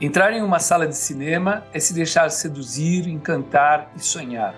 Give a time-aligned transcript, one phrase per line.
[0.00, 4.54] Entrar em uma sala de cinema é se deixar seduzir, encantar e sonhar.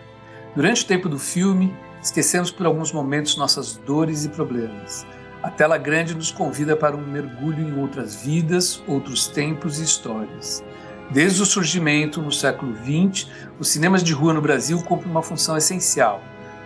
[0.54, 5.06] Durante o tempo do filme, esquecemos por alguns momentos nossas dores e problemas.
[5.42, 10.64] A tela grande nos convida para um mergulho em outras vidas, outros tempos e histórias.
[11.10, 13.28] Desde o surgimento, no século XX,
[13.58, 16.22] os cinemas de rua no Brasil cumprem uma função essencial,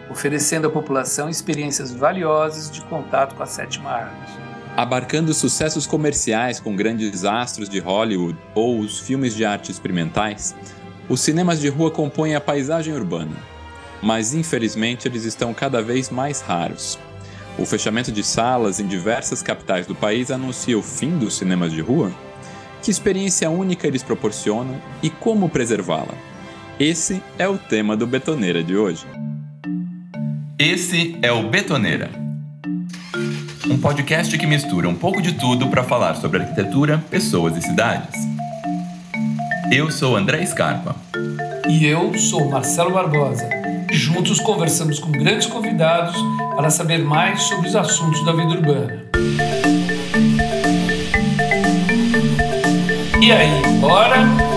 [0.09, 4.50] oferecendo à população experiências valiosas de contato com a sétima arte.
[4.81, 10.57] Abarcando sucessos comerciais com grandes astros de Hollywood ou os filmes de arte experimentais,
[11.07, 13.37] os cinemas de rua compõem a paisagem urbana.
[14.03, 16.99] Mas infelizmente eles estão cada vez mais raros.
[17.59, 21.83] O fechamento de salas em diversas capitais do país anuncia o fim dos cinemas de
[21.83, 22.11] rua?
[22.83, 26.15] Que experiência única eles proporcionam e como preservá-la?
[26.79, 29.05] Esse é o tema do Betoneira de hoje.
[30.59, 32.20] Esse é o Betoneira
[33.71, 38.21] um podcast que mistura um pouco de tudo para falar sobre arquitetura, pessoas e cidades.
[39.71, 40.97] Eu sou André Scarpa.
[41.69, 43.49] E eu sou Marcelo Barbosa.
[43.93, 46.17] Juntos conversamos com grandes convidados
[46.57, 49.05] para saber mais sobre os assuntos da vida urbana.
[53.23, 54.51] E aí, bora?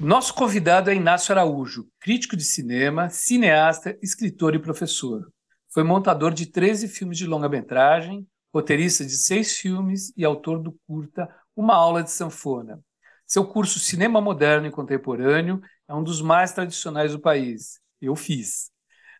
[0.00, 5.30] Nosso convidado é Inácio Araújo, crítico de cinema, cineasta, escritor e professor.
[5.78, 11.32] Foi montador de 13 filmes de longa-metragem, roteirista de seis filmes e autor do curta
[11.54, 12.82] Uma Aula de Sanfona.
[13.24, 17.78] Seu curso Cinema Moderno e Contemporâneo é um dos mais tradicionais do país.
[18.02, 18.72] Eu fiz,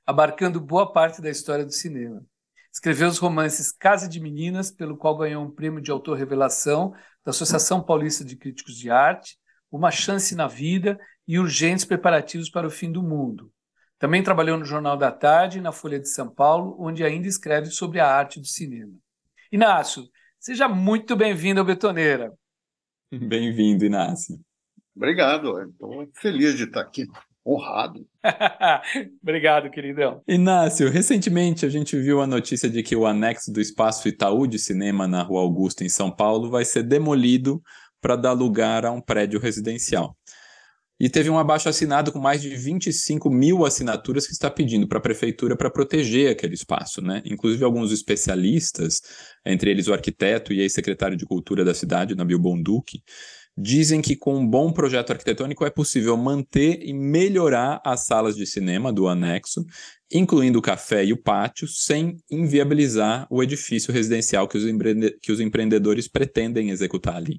[0.04, 2.26] abarcando boa parte da história do cinema.
[2.72, 6.92] Escreveu os romances Casa de Meninas, pelo qual ganhou um prêmio de autor revelação
[7.24, 9.38] da Associação Paulista de Críticos de Arte,
[9.70, 13.48] Uma Chance na Vida e Urgentes Preparativos para o Fim do Mundo.
[13.98, 17.66] Também trabalhou no Jornal da Tarde e na Folha de São Paulo, onde ainda escreve
[17.70, 18.92] sobre a arte do cinema.
[19.50, 20.04] Inácio,
[20.38, 22.32] seja muito bem-vindo ao Betoneira.
[23.10, 24.38] Bem-vindo, Inácio.
[24.94, 27.06] Obrigado, estou feliz de estar aqui,
[27.44, 28.06] honrado.
[29.22, 30.22] Obrigado, queridão.
[30.28, 34.58] Inácio, recentemente a gente viu a notícia de que o anexo do Espaço Itaú de
[34.58, 37.60] Cinema na Rua Augusta, em São Paulo, vai ser demolido
[38.00, 40.17] para dar lugar a um prédio residencial.
[41.00, 44.98] E teve um abaixo assinado com mais de 25 mil assinaturas que está pedindo para
[44.98, 47.22] a prefeitura para proteger aquele espaço, né?
[47.24, 49.00] Inclusive alguns especialistas,
[49.46, 53.00] entre eles o arquiteto e ex-secretário de Cultura da cidade, Nabil Bonduque,
[53.56, 58.46] dizem que com um bom projeto arquitetônico é possível manter e melhorar as salas de
[58.46, 59.64] cinema do anexo,
[60.12, 64.64] incluindo o café e o pátio, sem inviabilizar o edifício residencial que os,
[65.20, 67.38] que os empreendedores pretendem executar ali.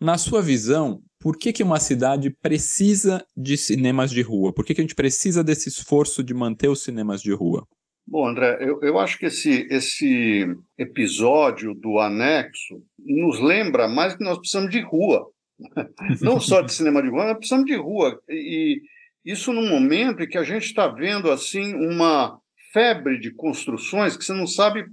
[0.00, 4.52] Na sua visão, por que, que uma cidade precisa de cinemas de rua?
[4.52, 7.66] Por que, que a gente precisa desse esforço de manter os cinemas de rua?
[8.06, 10.46] Bom, André, eu, eu acho que esse, esse
[10.78, 15.26] episódio do anexo nos lembra mais que nós precisamos de rua.
[16.20, 18.20] Não só de cinema de rua, nós precisamos de rua.
[18.28, 18.80] E
[19.24, 22.38] isso num momento em que a gente está vendo assim uma
[22.72, 24.84] febre de construções que você não sabe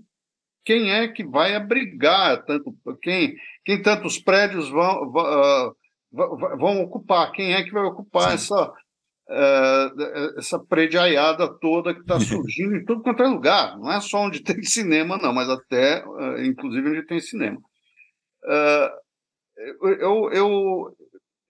[0.66, 3.35] quem é que vai abrigar tanto quem
[3.66, 5.75] quem tantos prédios vão, vão,
[6.12, 8.73] vão ocupar, quem é que vai ocupar essa
[9.29, 14.19] uh, essa prediaiada toda que está surgindo em tudo quanto é lugar, não é só
[14.19, 17.59] onde tem cinema, não, mas até, uh, inclusive, onde tem cinema.
[18.46, 19.03] Uh,
[19.81, 20.97] eu, eu,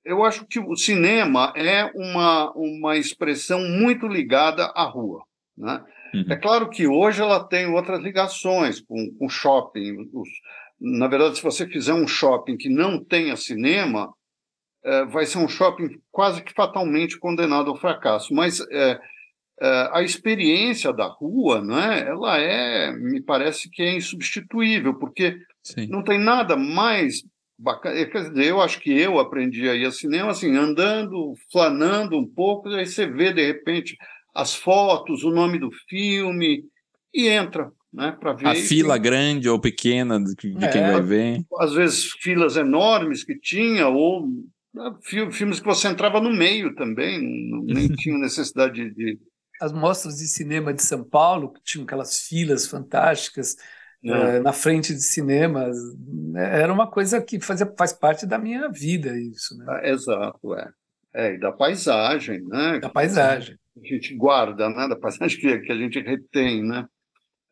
[0.05, 5.23] eu acho que o cinema é uma, uma expressão muito ligada à rua.
[5.57, 5.83] Né?
[6.13, 6.25] Uhum.
[6.29, 10.09] É claro que hoje ela tem outras ligações com, com shopping.
[10.13, 10.29] Os,
[10.79, 14.13] na verdade, se você fizer um shopping que não tenha cinema,
[14.83, 18.33] é, vai ser um shopping quase que fatalmente condenado ao fracasso.
[18.33, 18.99] Mas é,
[19.61, 25.87] é, a experiência da rua, né, ela é, me parece que é insubstituível, porque Sim.
[25.87, 27.23] não tem nada mais
[27.57, 28.05] bacana.
[28.05, 32.27] Quer dizer, eu acho que eu aprendi a ir ao cinema assim, andando, flanando um
[32.27, 33.97] pouco, aí você vê de repente
[34.33, 36.63] as fotos, o nome do filme,
[37.13, 37.71] e entra.
[37.93, 38.47] Né, para ver.
[38.47, 41.45] A fila grande ou pequena de, de é, quem vai ver.
[41.59, 44.27] Às vezes filas enormes que tinha, ou
[44.73, 44.95] né,
[45.31, 47.21] filmes que você entrava no meio também,
[47.65, 49.19] nem tinha necessidade de.
[49.61, 53.57] As mostras de cinema de São Paulo, que tinham aquelas filas fantásticas
[54.03, 54.39] é.
[54.39, 55.77] na frente de cinemas,
[56.07, 59.55] né, era uma coisa que fazia, faz parte da minha vida, isso.
[59.55, 59.65] Né?
[59.69, 60.71] Ah, exato, é.
[61.13, 61.33] é.
[61.35, 62.79] E da paisagem, né?
[62.79, 66.87] Da paisagem a gente guarda, né, da passagem que, que a gente retém, né?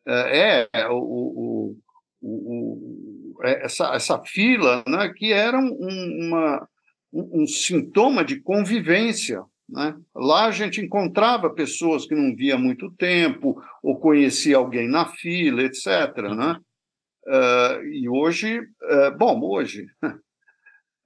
[0.06, 1.76] É, é o, o,
[2.20, 6.68] o, é, essa, essa fila, né, que era um, uma,
[7.12, 9.42] um, um sintoma de convivência,
[9.72, 9.96] né?
[10.14, 15.06] Lá a gente encontrava pessoas que não via há muito tempo, ou conhecia alguém na
[15.06, 15.86] fila, etc.
[16.36, 16.60] Né?
[17.26, 19.86] Uh, e hoje, uh, bom, hoje,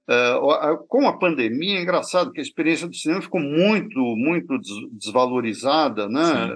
[0.09, 4.57] uh, com a pandemia, é engraçado que a experiência do cinema ficou muito, muito
[4.91, 6.49] desvalorizada, né?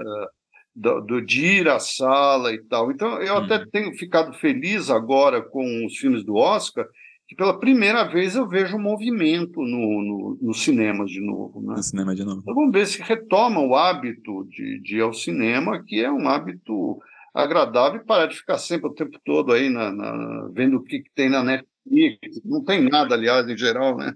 [0.74, 2.92] Do, do, de ir à sala e tal.
[2.92, 3.70] Então, eu até uhum.
[3.70, 6.88] tenho ficado feliz agora com os filmes do Oscar,
[7.28, 11.62] que pela primeira vez eu vejo movimento no, no, no cinema de novo.
[11.62, 11.76] Né?
[11.76, 12.40] No cinema de novo.
[12.42, 16.28] Então, vamos ver se retoma o hábito de, de ir ao cinema, que é um
[16.28, 17.00] hábito
[17.34, 21.00] agradável e parar de ficar sempre o tempo todo aí na, na vendo o que,
[21.00, 21.44] que, tem na
[21.86, 22.42] Netflix.
[22.44, 24.14] Não tem nada, aliás, em geral, né?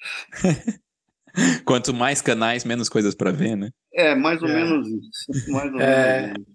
[1.64, 3.70] Quanto mais canais, menos coisas para ver, né?
[3.92, 4.54] É, mais ou é.
[4.54, 5.52] menos isso.
[5.52, 6.22] Mais ou é...
[6.22, 6.54] menos isso.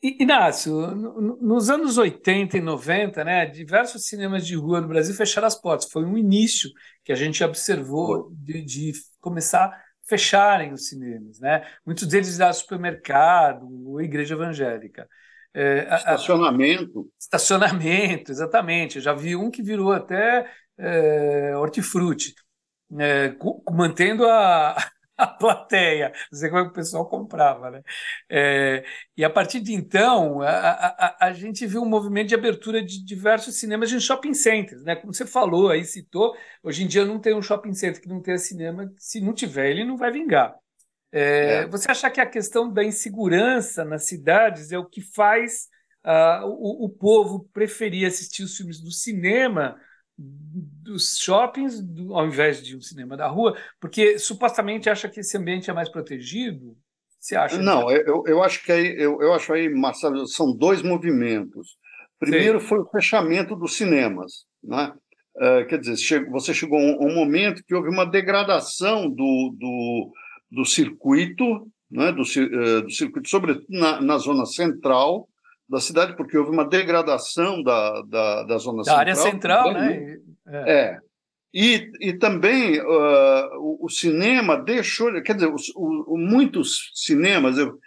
[0.00, 5.60] Inácio, nos anos 80 e 90, né, diversos cinemas de rua no Brasil fecharam as
[5.60, 5.90] portas.
[5.90, 6.70] Foi um início
[7.02, 11.40] que a gente observou de, de começar a fecharem os cinemas.
[11.40, 11.66] Né?
[11.84, 15.08] Muitos deles da supermercado ou igreja evangélica.
[15.54, 17.00] É, estacionamento.
[17.00, 18.96] A, estacionamento, exatamente.
[18.96, 22.34] Eu já vi um que virou até é, hortifruti,
[22.98, 23.34] é,
[23.70, 24.76] mantendo a,
[25.16, 27.70] a plateia, não sei como é que o pessoal comprava.
[27.70, 27.82] Né?
[28.30, 28.84] É,
[29.16, 33.04] e a partir de então, a, a, a, gente viu um movimento de abertura de
[33.04, 34.84] diversos cinemas de shopping centers.
[34.84, 34.94] Né?
[34.96, 38.22] Como você falou, aí citou, hoje em dia não tem um shopping center que não
[38.22, 40.54] tenha cinema, se não tiver, ele não vai vingar.
[41.12, 41.66] É, é.
[41.68, 45.68] Você acha que a questão da insegurança nas cidades é o que faz
[46.04, 49.76] uh, o, o, povo preferir assistir os filmes do cinema
[50.16, 53.56] dos shoppings do, ao invés de um cinema da rua?
[53.80, 56.76] Porque supostamente acha que esse ambiente é mais protegido?
[57.20, 57.58] Você acha?
[57.58, 61.76] Não, eu, eu acho que aí, eu, eu acho aí, Marcelo, são dois movimentos.
[62.18, 62.66] Primeiro Sim.
[62.66, 64.92] foi o fechamento dos cinemas, né?
[65.36, 70.12] Uh, quer dizer, você chegou a um, um momento que houve uma degradação do, do
[70.50, 75.28] do circuito, né, do, uh, do circuito, sobretudo na, na, zona central
[75.68, 78.96] da cidade, porque houve uma degradação da, da, da zona da central.
[78.96, 80.18] Da área central, né?
[80.46, 80.72] É.
[80.72, 80.98] é.
[81.52, 87.78] E, e também uh, o, o, cinema deixou, quer dizer, os, o, muitos cinemas, eu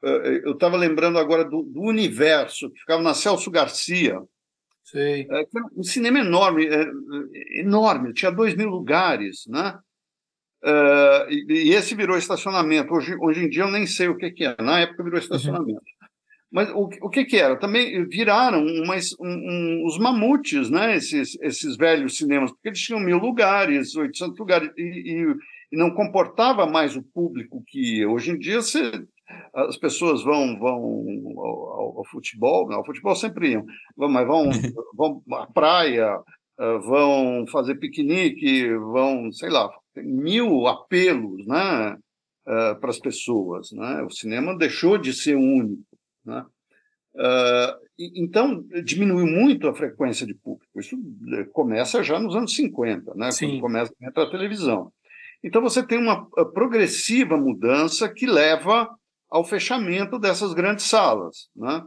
[0.00, 4.20] eu estava lembrando agora do, do, Universo, que ficava na Celso Garcia.
[4.84, 5.26] Sei.
[5.30, 5.44] É,
[5.76, 6.86] um cinema enorme, é,
[7.60, 9.78] enorme, tinha dois mil lugares, né?
[10.64, 12.92] Uh, e, e, esse virou estacionamento.
[12.92, 14.56] Hoje, hoje em dia eu nem sei o que, que é.
[14.60, 15.72] Na época virou estacionamento.
[15.72, 16.08] Uhum.
[16.50, 17.56] Mas o, o que, que era?
[17.56, 20.96] Também viraram umas, um, um, os mamutes, né?
[20.96, 25.34] esses, esses velhos cinemas, porque eles tinham mil lugares, 800 lugares, e, e,
[25.72, 28.04] e não comportava mais o público que.
[28.06, 28.90] Hoje em dia você,
[29.54, 31.04] as pessoas vão, vão
[31.36, 33.66] ao, ao, futebol, não, ao futebol sempre iam,
[33.96, 34.50] mas vão,
[34.96, 36.18] vão à praia,
[36.58, 41.98] ah, vão fazer piquenique, vão, sei lá, mil apelos né,
[42.46, 43.72] uh, para as pessoas.
[43.72, 44.02] Né?
[44.02, 45.82] O cinema deixou de ser único.
[46.24, 46.44] Né?
[47.14, 50.78] Uh, então, diminuiu muito a frequência de público.
[50.78, 50.96] Isso
[51.32, 54.92] eh, começa já nos anos 50, né, quando começa a entrar a televisão.
[55.42, 58.88] Então, você tem uma progressiva mudança que leva
[59.28, 61.48] ao fechamento dessas grandes salas.
[61.56, 61.82] Né?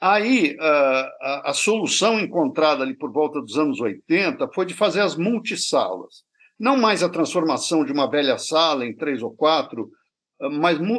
[0.00, 5.14] Aí, a, a, solução encontrada ali por volta dos anos 80 foi de fazer as
[5.14, 6.24] multisalas.
[6.60, 9.90] Não mais a transformação de uma velha sala em três ou quatro,
[10.38, 10.98] mas uma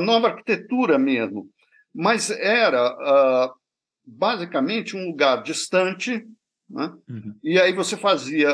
[0.00, 1.48] nova arquitetura mesmo.
[1.94, 3.54] Mas era
[4.04, 6.26] basicamente um lugar distante,
[6.68, 6.92] né?
[7.08, 7.38] Uhum.
[7.44, 8.48] e aí você fazia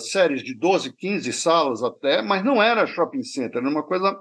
[0.00, 4.20] séries de 12, 15 salas até, mas não era shopping center, era uma coisa,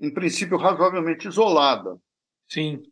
[0.00, 1.96] em princípio, razoavelmente isolada.
[2.48, 2.82] Sim.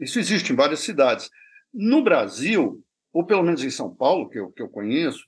[0.00, 1.28] Isso existe em várias cidades.
[1.72, 2.82] No Brasil,
[3.12, 5.22] ou pelo menos em São Paulo, que eu, que eu conheço.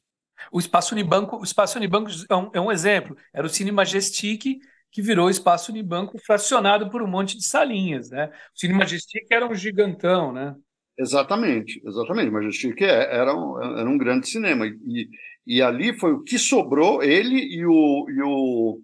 [0.51, 3.17] O Espaço Unibanco, o Espaço Unibanco é um, é um exemplo.
[3.33, 4.59] Era o Cine Majestic
[4.91, 8.31] que virou o Espaço Unibanco fracionado por um monte de salinhas, né?
[8.55, 10.55] O Cine Majestic era um gigantão, né?
[10.99, 12.31] Exatamente, exatamente.
[12.31, 14.67] O Majestic é, era um, era um grande cinema.
[14.67, 15.09] E,
[15.47, 18.81] e ali foi o que sobrou, ele e o, e o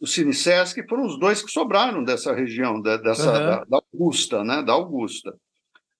[0.00, 3.46] o Cine Sesc foram os dois que sobraram dessa região, dessa, uhum.
[3.46, 4.62] da, da, Augusta, né?
[4.62, 5.34] Da Augusta.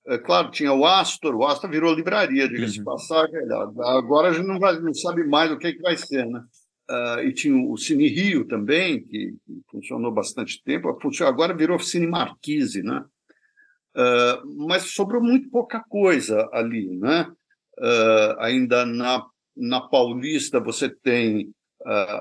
[0.07, 2.85] É, claro, tinha o Astor, o Astor virou livraria, diga-se uhum.
[2.85, 3.41] passagem.
[3.81, 6.43] Agora a gente não, vai, não sabe mais o que, que vai ser, né?
[6.91, 10.95] Uh, e tinha o Cine Rio também, que, que funcionou bastante tempo.
[11.23, 13.03] Agora virou Cine Marquise, né?
[13.97, 17.27] Uh, mas sobrou muito pouca coisa ali, né?
[17.79, 19.25] Uh, ainda na,
[19.57, 21.51] na Paulista você tem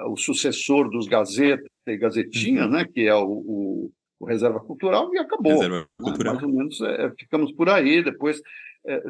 [0.07, 2.71] o sucessor dos Gazeta e Gazetinha, uhum.
[2.71, 5.53] né, que é o, o, o, Reserva Cultural, e acabou.
[5.53, 5.86] Reserva né?
[5.98, 6.34] Cultural.
[6.36, 8.41] Mais ou menos é, ficamos por aí, depois
[8.86, 9.03] é,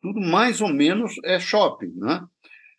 [0.00, 2.24] tudo mais ou menos é shopping, né?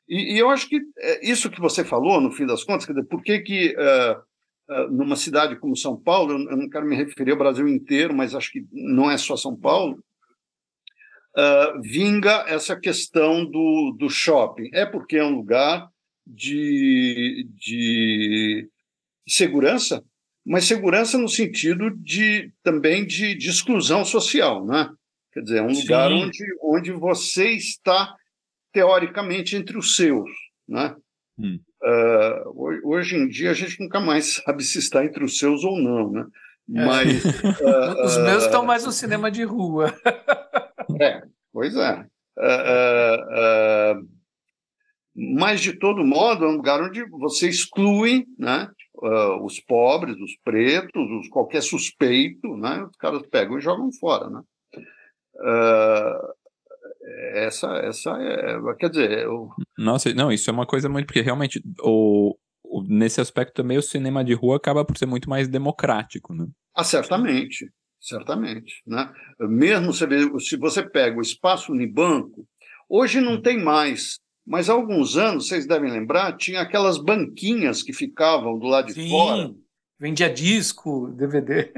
[0.08, 3.06] E, e, eu acho que é isso que você falou, no fim das contas, dizer,
[3.06, 7.38] por que, que uh, numa cidade como São Paulo, eu não quero me referir ao
[7.38, 10.04] Brasil inteiro, mas acho que não é só São Paulo,
[11.38, 14.70] uh, vinga essa questão do, do shopping.
[14.74, 15.90] É porque é um lugar
[16.26, 18.70] de, de
[19.28, 20.04] segurança,
[20.46, 24.90] mas segurança no sentido de também de, de exclusão social, né?
[25.34, 25.82] Quer dizer, é um Sim.
[25.82, 28.16] lugar onde, onde você está
[28.74, 30.30] teoricamente entre os seus,
[30.68, 30.96] né?
[31.38, 31.60] Hum.
[31.84, 35.80] Uh, hoje em dia a gente nunca mais sabe se está entre os seus ou
[35.80, 36.26] não, né?
[36.76, 36.86] É.
[36.86, 39.94] Mas uh, os meus estão mais no cinema de rua.
[41.00, 42.06] é, pois é.
[42.38, 44.08] Uh,
[45.14, 48.70] mas de todo modo é um lugar onde você exclui, né?
[49.02, 52.84] Os pobres, os pretos, os, qualquer suspeito, né?
[52.84, 54.42] Os caras pegam e jogam fora, né?
[57.34, 59.50] essa, essa é, quer dizer, eu...
[59.78, 63.82] nossa, não, isso é uma coisa muito porque realmente o, o, nesse aspecto também o
[63.82, 66.48] cinema de rua acaba por ser muito mais democrático, né?
[66.76, 69.12] Ah, certamente, certamente, né?
[69.40, 70.06] Mesmo se,
[70.40, 72.48] se você pega o espaço Unibanco,
[72.88, 73.42] hoje não hum.
[73.42, 78.68] tem mais, mas há alguns anos, vocês devem lembrar, tinha aquelas banquinhas que ficavam do
[78.68, 79.54] lado de Sim, fora.
[80.00, 81.72] Vendia disco, DVD.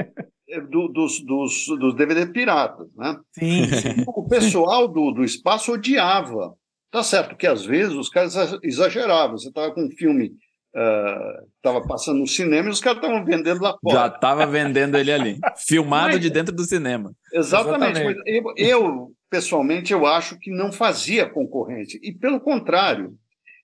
[0.50, 3.20] É, do, dos, dos, dos DVD piratas, né?
[3.32, 4.04] Sim, sim.
[4.08, 6.54] O pessoal do, do espaço odiava.
[6.92, 9.38] Tá certo que às vezes os caras exageravam.
[9.38, 10.32] Você estava com um filme
[10.76, 13.96] estava uh, passando no cinema e os caras estavam vendendo lá fora.
[13.96, 17.14] Já estava vendendo ele ali, filmado mas, de dentro do cinema.
[17.32, 18.00] Exatamente.
[18.00, 18.22] exatamente.
[18.26, 22.00] Eu, eu, pessoalmente, eu acho que não fazia concorrência.
[22.02, 23.16] E, pelo contrário,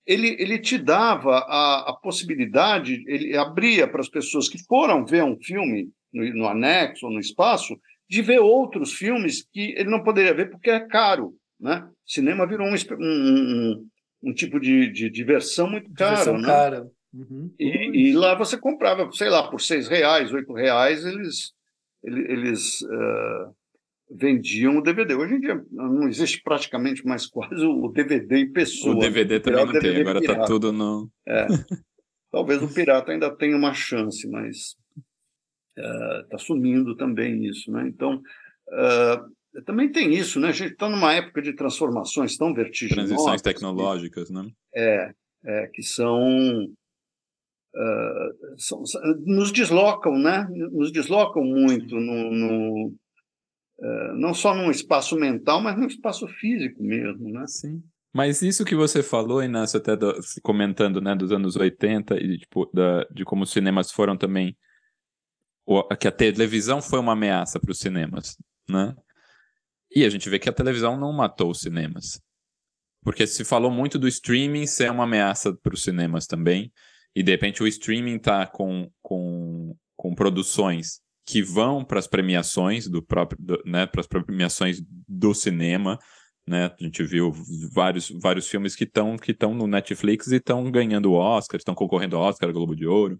[0.06, 5.24] ele, ele te dava a, a possibilidade, ele abria para as pessoas que foram ver
[5.24, 10.04] um filme no, no anexo ou no espaço, de ver outros filmes que ele não
[10.04, 11.34] poderia ver porque é caro.
[11.60, 11.88] Né?
[12.06, 13.88] Cinema virou um, um,
[14.24, 16.38] um tipo de, de diversão muito caro.
[16.38, 16.48] né?
[16.48, 16.88] cara.
[17.14, 17.54] Uhum.
[17.60, 21.54] E, e, lá você comprava, sei lá, por seis reais, oito reais, eles,
[22.04, 23.56] eles uh,
[24.12, 25.16] vendiam o DVD.
[25.16, 28.96] Hoje em dia não existe praticamente mais quase o DVD em pessoa.
[28.96, 31.10] O DVD também não tem, agora está tudo no...
[31.28, 31.48] É.
[32.32, 34.76] Talvez o pirata ainda tenha uma chance, mas
[35.76, 37.72] está uh, sumindo também isso.
[37.72, 37.88] Né?
[37.88, 40.50] Então, uh, também tem isso, né?
[40.50, 43.10] A gente está numa época de transformações tão vertiginosas.
[43.10, 44.48] Transições tecnológicas, que, né?
[44.76, 45.14] É,
[45.46, 46.68] é, que são,
[47.76, 48.84] uh, são,
[49.26, 50.48] nos deslocam, né?
[50.72, 52.96] Nos deslocam muito no, no
[54.16, 57.46] não só num espaço mental, mas num espaço físico mesmo, né?
[57.48, 57.82] Sim.
[58.14, 62.70] Mas isso que você falou, Inácio, até do, comentando, né, dos anos 80 e tipo,
[62.74, 64.58] da, de como os cinemas foram também
[66.00, 68.36] que a televisão foi uma ameaça para os cinemas,
[68.68, 68.96] né?
[69.92, 72.20] E a gente vê que a televisão não matou os cinemas.
[73.04, 76.72] Porque se falou muito do streaming ser uma ameaça para os cinemas também,
[77.20, 82.88] e de repente o streaming está com, com, com produções que vão para as premiações
[82.88, 86.00] do próprio, do, né, para as premiações do cinema,
[86.48, 86.68] né?
[86.80, 87.34] A gente viu
[87.74, 92.16] vários, vários filmes que estão que estão no Netflix e estão ganhando Oscar, estão concorrendo
[92.16, 93.20] ao Oscar, Globo de Ouro.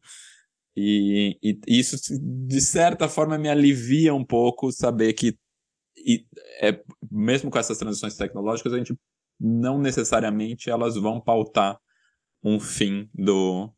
[0.78, 5.38] E, e, isso, de certa forma, me alivia um pouco saber que,
[5.98, 6.26] e,
[6.62, 8.96] é, mesmo com essas transições tecnológicas, a gente
[9.38, 11.78] não necessariamente elas vão pautar
[12.42, 13.70] um fim do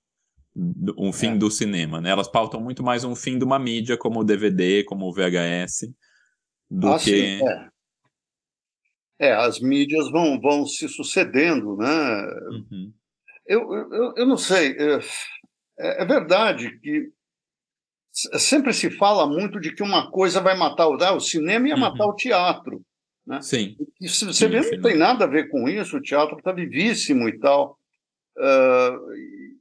[0.55, 1.37] um fim é.
[1.37, 2.09] do cinema, né?
[2.09, 5.93] Elas pautam muito mais um fim de uma mídia como o DVD, como o VHS,
[6.69, 7.69] do ah, que sim, é.
[9.27, 9.33] é.
[9.33, 12.23] as mídias vão, vão se sucedendo, né?
[12.49, 12.93] Uhum.
[13.47, 14.75] Eu, eu, eu não sei.
[14.77, 15.01] Eu
[15.79, 17.09] é, é verdade que
[18.13, 21.73] sempre se fala muito de que uma coisa vai matar o, ah, o cinema ia
[21.73, 21.79] uhum.
[21.79, 22.81] matar o teatro.
[23.25, 23.41] Né?
[23.41, 23.75] Sim.
[23.99, 27.27] E se você vê, não tem nada a ver com isso, o teatro está vivíssimo
[27.27, 27.77] e tal.
[28.37, 29.60] Uh,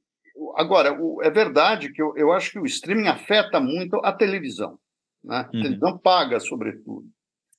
[0.56, 4.78] agora, o, é verdade que eu, eu acho que o streaming afeta muito a televisão.
[5.22, 5.36] Né?
[5.36, 5.62] A uhum.
[5.62, 7.06] televisão paga, sobretudo.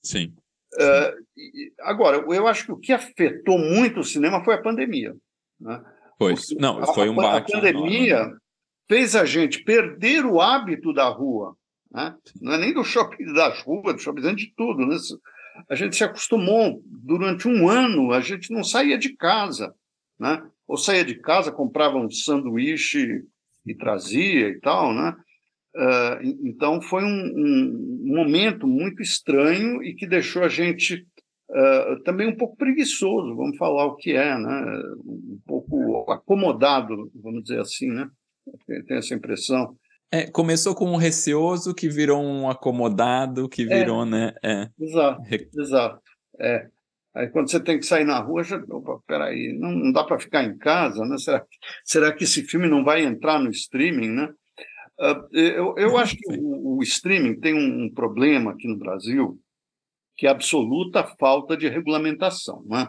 [0.03, 0.33] Sim.
[0.73, 5.15] Uh, agora, eu acho que o que afetou muito o cinema foi a pandemia.
[5.59, 5.83] Né?
[6.17, 7.53] Pois, Porque não, foi um bate.
[7.53, 8.31] A pandemia
[8.87, 11.55] fez a gente perder o hábito da rua.
[11.91, 12.15] Né?
[12.41, 14.85] Não é nem do shopping das ruas, do shopping de tudo.
[14.85, 14.95] Né?
[15.69, 19.73] A gente se acostumou durante um ano, a gente não saía de casa.
[20.19, 20.41] Né?
[20.71, 23.25] Ou saía de casa, comprava um sanduíche
[23.65, 24.93] e trazia e tal.
[24.93, 25.13] Né?
[25.75, 31.05] Uh, então foi um, um, momento muito estranho e que deixou a gente
[31.49, 34.81] uh, também um pouco preguiçoso, vamos falar o que é, né?
[35.05, 38.09] um pouco acomodado, vamos dizer assim, né?
[38.87, 39.75] Tem essa impressão.
[40.09, 43.65] É, começou com um receoso que virou um acomodado, que é.
[43.65, 44.33] virou, é, né?
[44.41, 44.69] É.
[44.79, 45.21] Exato,
[45.53, 46.01] exato.
[46.39, 46.69] É.
[47.13, 50.19] Aí quando você tem que sair na rua, já, opa, peraí, não, não dá para
[50.19, 51.17] ficar em casa, né?
[51.17, 51.45] Será,
[51.83, 54.33] será que esse filme não vai entrar no streaming, né?
[54.99, 59.39] Uh, eu, eu acho que o, o streaming tem um, um, problema aqui no Brasil,
[60.15, 62.63] que é a absoluta falta de regulamentação.
[62.65, 62.87] Né?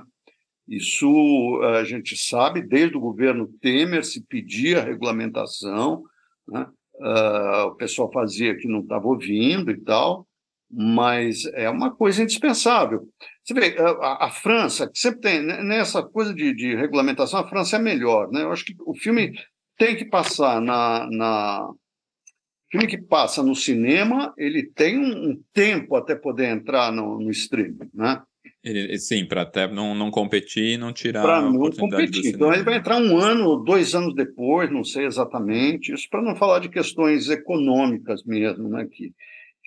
[0.68, 6.04] Isso a gente sabe, desde o governo Temer se pedia regulamentação,
[6.46, 6.66] né?
[6.96, 10.26] uh, o pessoal fazia que não estava ouvindo e tal,
[10.72, 13.06] mas é uma coisa indispensável.
[13.44, 17.48] Você vê, a, a, França, que sempre tem, né, nessa coisa de, de, regulamentação, a
[17.48, 18.30] França é melhor.
[18.30, 18.42] Né?
[18.42, 19.32] Eu acho que o filme
[19.76, 21.08] tem que passar na.
[21.10, 26.90] na o filme que passa no cinema, ele tem um, um tempo até poder entrar
[26.90, 27.90] no, no streaming.
[27.92, 28.22] Né?
[28.64, 32.32] Ele, sim, para até não, não competir e não tirar Para não competir.
[32.34, 35.92] Então ele vai entrar um ano, dois anos depois, não sei exatamente.
[35.92, 38.86] Isso para não falar de questões econômicas mesmo, né?
[38.90, 39.12] Que,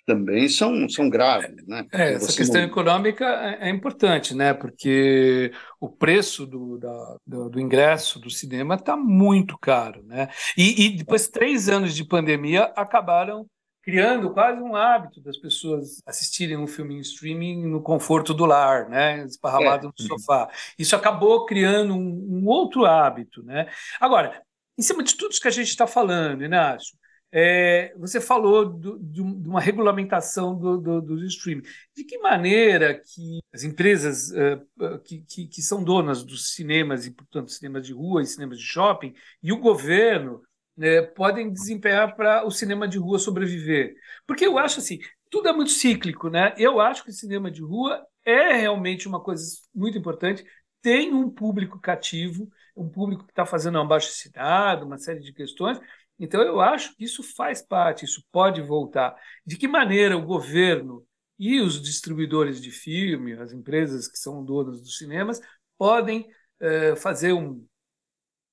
[0.05, 1.65] também são, são graves.
[1.67, 1.85] Né?
[1.91, 2.67] É, essa questão não...
[2.67, 4.53] econômica é, é, importante, né?
[4.53, 10.03] porque o preço do, da, do, do ingresso do cinema está muito caro.
[10.03, 10.29] Né?
[10.55, 13.45] E, e depois, três anos de pandemia acabaram
[13.85, 18.89] criando quase um hábito das pessoas assistirem um filme em streaming no conforto do lar,
[18.89, 19.89] né, esparramado é.
[19.89, 20.49] no sofá.
[20.77, 23.69] Isso acabou criando um, um, outro hábito, né?
[24.01, 24.41] Agora,
[24.75, 26.97] em cima de tudo isso que a gente está falando, Inácio,
[27.31, 31.63] é, você falou do, de uma regulamentação do, do, do, streaming.
[31.95, 37.11] De que maneira que as empresas uh, que, que, que, são donas dos cinemas, e
[37.11, 39.13] portanto cinemas de rua e cinemas de shopping,
[39.43, 40.41] e o governo
[40.77, 43.95] né, podem desempenhar para o cinema de rua sobreviver?
[44.25, 46.53] Porque eu acho assim, tudo é muito cíclico, né?
[46.57, 50.45] Eu acho que o cinema de rua é realmente uma coisa muito importante,
[50.81, 55.33] tem um público cativo, um público que está fazendo um abaixo assinado, uma série de
[55.33, 55.79] questões,
[56.19, 59.15] então, eu acho que isso faz parte, isso pode voltar.
[59.45, 61.05] De que maneira o governo
[61.37, 65.41] e os distribuidores de filme, as empresas que são donas dos cinemas,
[65.77, 66.25] podem
[66.61, 67.65] eh, fazer um,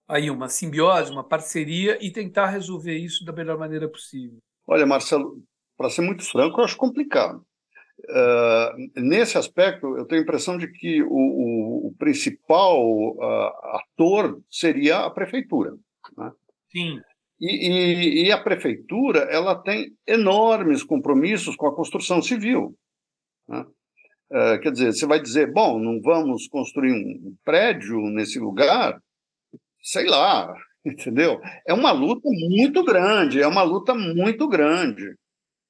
[0.08, 4.38] aí uma simbiose, uma parceria e tentar resolver isso da melhor maneira possível?
[4.66, 5.42] Olha, Marcelo,
[5.76, 7.44] para ser muito franco, eu acho complicado.
[8.00, 14.42] Uh, nesse aspecto, eu tenho a impressão de que o, o, o principal uh, ator
[14.50, 15.76] seria a prefeitura.
[16.16, 16.32] Né?
[16.70, 17.00] Sim.
[17.42, 22.78] E, e, e, a prefeitura ela tem enormes compromissos com a construção civil.
[23.48, 23.66] Né?
[24.30, 28.96] É, quer dizer, você vai dizer, bom, não vamos construir um prédio nesse lugar?
[29.82, 30.54] Sei lá,
[30.86, 31.40] entendeu?
[31.66, 35.12] É uma luta muito grande, é uma luta muito grande.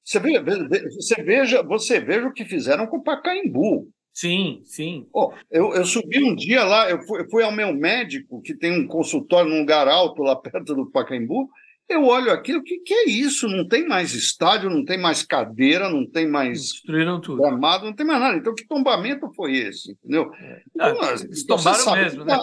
[0.04, 3.88] Você, veja, você veja, você veja o que fizeram com o Pacaembu.
[4.12, 5.06] Sim, sim.
[5.12, 8.54] Oh, eu, eu subi um dia lá, eu fui, eu fui, ao meu médico, que
[8.54, 11.48] tem um consultório num lugar alto lá perto do Pacaembu,
[11.88, 13.48] eu olho aquilo, o que, que é isso?
[13.48, 17.42] Não tem mais estádio, não tem mais cadeira, não tem mais Destruíram tudo.
[17.42, 18.36] gramado, não tem mais nada.
[18.36, 19.92] Então, que tombamento foi esse?
[19.92, 20.32] Entendeu?
[20.34, 20.62] É.
[20.74, 22.38] Então, ah, então, tombaram mesmo, né?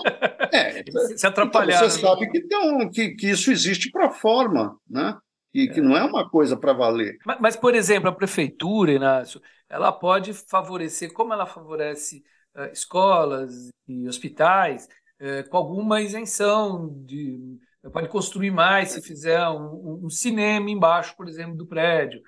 [0.53, 0.83] É,
[1.17, 1.87] se atrapalharam.
[1.87, 5.17] Então você sabe que, então, que, que isso existe para forma, né?
[5.53, 5.83] E que é.
[5.83, 7.17] não é uma coisa para valer.
[7.25, 12.23] Mas, mas, por exemplo, a prefeitura, Inácio, ela pode favorecer, como ela favorece
[12.55, 14.87] uh, escolas e hospitais,
[15.21, 17.59] uh, com alguma isenção de
[17.93, 22.21] pode construir mais se fizer um, um cinema embaixo, por exemplo, do prédio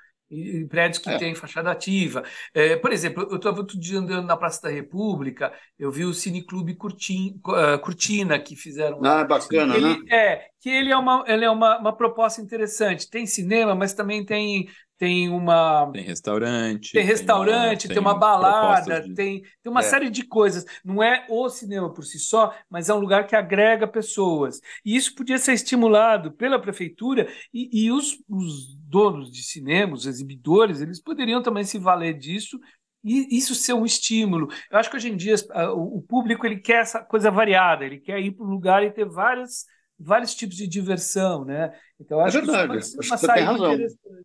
[0.70, 1.18] prédios que é.
[1.18, 2.24] têm fachada ativa.
[2.54, 6.14] É, por exemplo, eu estava outro dia andando na Praça da República, eu vi o
[6.14, 7.40] Cineclube Curtin,
[7.84, 9.04] Curtina, que fizeram.
[9.04, 10.10] Ah, bacana, ele, né?
[10.10, 13.10] É, que ele é, uma, ele é uma, uma proposta interessante.
[13.10, 14.70] Tem cinema, mas também tem
[15.02, 15.92] tem uma.
[15.92, 16.92] Tem restaurante.
[16.92, 19.16] Tem restaurante, tem, uma, tem uma balada, de...
[19.16, 19.84] tem, tem uma é.
[19.84, 20.64] série de coisas.
[20.86, 24.62] Não é o cinema por si só, mas é um lugar que agrega pessoas.
[24.86, 30.06] E isso podia ser estimulado pela prefeitura e, e os, os donos de cinema, os
[30.06, 32.60] exibidores, eles poderiam também se valer disso
[33.04, 34.50] e isso ser um estímulo.
[34.70, 35.34] Eu acho que hoje em dia
[35.74, 39.10] o público ele quer essa coisa variada, ele quer ir para um lugar e ter
[39.10, 39.66] várias
[40.04, 41.72] vários tipos de diversão, né?
[42.00, 42.72] Então acho é verdade.
[42.74, 43.78] que isso acho que você tem razão.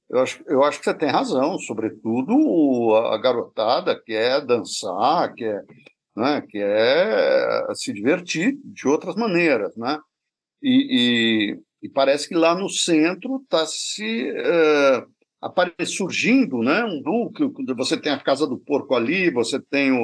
[0.09, 5.63] Eu acho, eu acho que você tem razão, sobretudo a garotada quer dançar, quer,
[6.17, 9.99] né, quer se divertir de outras maneiras, né?
[10.63, 17.53] E, e, e parece que lá no centro está se uh, surgindo, né, um núcleo.
[17.77, 20.03] Você tem a casa do porco ali, você tem o,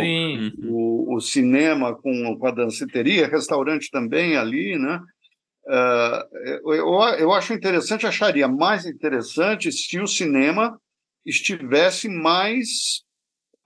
[0.68, 5.00] o, o, cinema com, com a danceteria, restaurante também ali, né?
[5.64, 10.78] Uh, eu, eu acho interessante, acharia mais interessante se o cinema
[11.24, 13.02] estivesse mais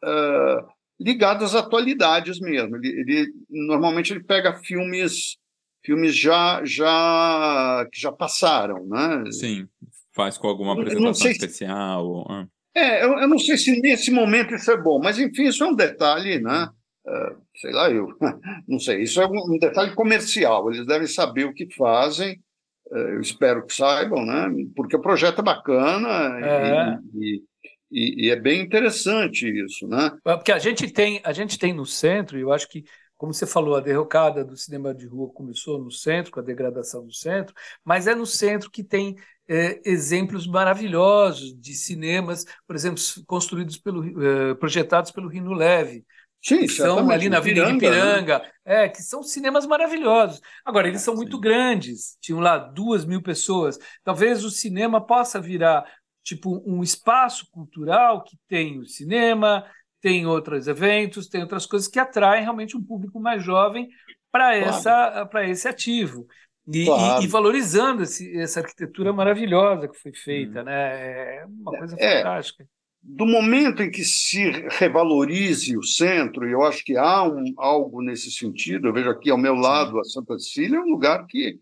[0.04, 0.66] uh,
[1.00, 2.76] ligado às atualidades mesmo.
[2.76, 5.36] Ele, ele, normalmente ele pega filmes
[5.84, 9.30] filmes já já que já passaram, né?
[9.30, 9.68] Sim,
[10.12, 12.24] faz com alguma apresentação especial.
[12.26, 15.64] Se, é, eu, eu, não sei se nesse momento isso é bom, mas enfim, isso
[15.64, 16.68] é um detalhe, né?
[17.06, 18.08] Uh, sei lá, eu
[18.66, 22.42] não sei, isso é um detalhe comercial, eles devem saber o que fazem,
[22.90, 24.48] eu espero que saibam, né?
[24.74, 26.98] Porque o projeto é bacana é.
[27.14, 27.42] E,
[27.90, 30.12] e, e, é bem interessante isso, né?
[30.22, 32.84] Porque a gente tem, a gente tem no centro, e eu acho que
[33.16, 37.06] como você falou, a derrocada do cinema de rua começou no centro, com a degradação
[37.06, 39.16] do centro, mas é no centro que tem
[39.48, 46.04] é, exemplos maravilhosos de cinemas, por exemplo, construídos pelo, é, projetados pelo Rino Leve,
[46.46, 48.84] Sim, que são ali na Avenida Ipiranga, né?
[48.84, 50.40] é, que são cinemas maravilhosos.
[50.64, 51.22] Agora, eles são Sim.
[51.22, 53.76] muito grandes, tinham lá duas mil pessoas.
[54.04, 55.84] Talvez o cinema possa virar
[56.22, 59.64] tipo um espaço cultural que tem o cinema,
[60.00, 63.88] tem outros eventos, tem outras coisas que atraem realmente um público mais jovem
[64.30, 66.28] para essa para esse ativo.
[66.68, 67.22] E, claro.
[67.22, 70.64] e, e valorizando esse, essa arquitetura maravilhosa que foi feita, hum.
[70.64, 71.38] né?
[71.38, 72.68] É uma coisa é, fantástica.
[73.08, 78.02] Do momento em que se revalorize o centro, e eu acho que há um, algo
[78.02, 80.00] nesse sentido, eu vejo aqui ao meu lado Sim.
[80.00, 81.56] a Santa Cecília, é um lugar que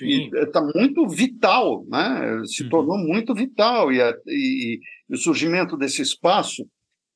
[0.00, 2.42] está muito vital, né?
[2.46, 2.68] se uhum.
[2.68, 6.66] tornou muito vital, e, a, e, e, o surgimento desse espaço,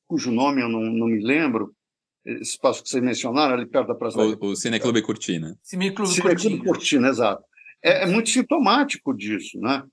[0.07, 1.73] cujo nome eu não, não me lembro,
[2.25, 4.45] esse espaço que vocês mencionaram, ali perto da Praça o, da...
[4.45, 5.57] O Cineclube Cortina.
[5.61, 6.63] Cineclube Cine Cortina.
[6.63, 7.43] Cortina, exato.
[7.83, 9.83] É, é, muito sintomático disso, né?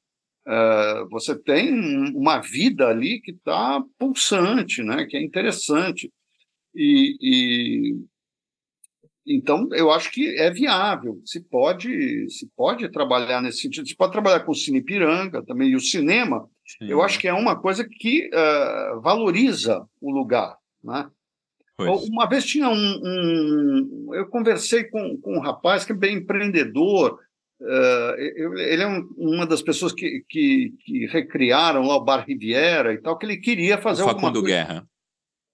[0.50, 1.72] É, você tem
[2.12, 5.06] uma vida ali que está pulsante, né?
[5.06, 6.12] Que é interessante.
[6.74, 7.96] E, e,
[9.24, 11.20] então eu acho que é viável.
[11.24, 13.86] Se pode, se pode trabalhar nesse sentido.
[13.86, 16.48] Se pode trabalhar com o Cine Piranga também e o cinema.
[16.66, 16.88] Sim.
[16.88, 21.08] Eu acho que é uma coisa que uh, valoriza o lugar, né?
[21.76, 22.08] Pois.
[22.08, 27.18] Uma vez tinha um, um, Eu conversei com, com um rapaz que é bem empreendedor.
[27.60, 32.94] Uh, ele é um, uma das pessoas que, que, que, recriaram lá o Bar Riviera
[32.94, 34.56] e tal, que ele queria fazer o Facundo alguma coisa...
[34.56, 34.88] Guerra.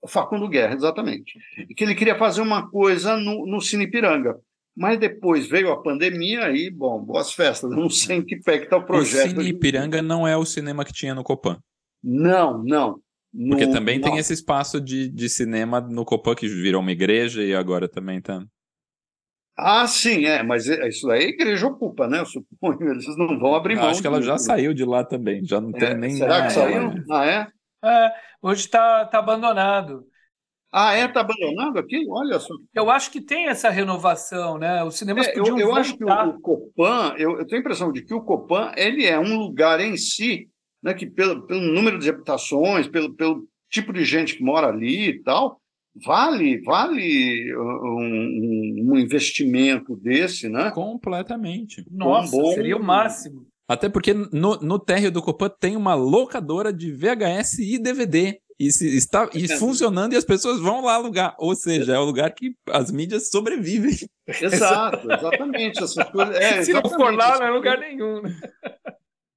[0.01, 1.33] O Facundo Guerra, exatamente.
[1.69, 4.37] E que ele queria fazer uma coisa no, no Cine Piranga.
[4.77, 7.71] Mas depois veio a pandemia e, bom, boas festas.
[7.71, 9.27] não sei em que pé que está o projeto.
[9.27, 11.59] O Cine Ipiranga não é o cinema que tinha no Copan.
[12.05, 13.01] Não, não.
[13.49, 17.55] Porque também tem esse espaço de, de cinema no Copan que virou uma igreja e
[17.55, 18.45] agora também tá.
[19.59, 22.21] Ah, sim, é, mas é, isso aí a igreja ocupa, né?
[22.21, 23.89] Eu suponho, eles não vão abrir mão.
[23.89, 26.11] Acho que ela já saiu de lá também, já não tem é, nem.
[26.11, 26.93] Será que saiu?
[27.11, 27.49] Ah, é?
[27.85, 30.05] é hoje está tá abandonado.
[30.71, 31.07] Ah, é?
[31.07, 32.05] Está abandonado aqui?
[32.09, 32.53] Olha só.
[32.75, 34.85] Eu acho que tem essa renovação, né?
[34.85, 37.91] Os cinemas é, Eu, eu acho que o, o Copan, eu, eu tenho a impressão
[37.91, 40.51] de que o Copan ele é um lugar em si
[40.87, 45.09] né, que pelo, pelo número de habitações, pelo, pelo tipo de gente que mora ali
[45.09, 45.61] e tal,
[46.05, 50.71] vale vale um, um investimento desse, né?
[50.71, 51.85] Completamente.
[51.91, 52.53] Nossa, bom...
[52.53, 53.47] seria o máximo.
[53.69, 58.41] Até porque no, no térreo do Copan tem uma locadora de VHS e DVD.
[58.59, 61.37] E se está e funcionando e as pessoas vão lá alugar.
[61.39, 63.95] Ou seja, é o lugar que as mídias sobrevivem.
[64.27, 65.83] Exato, exatamente.
[65.83, 68.23] Essas coisas, é, se não for lá, não é lugar nenhum.
[68.23, 68.35] Né?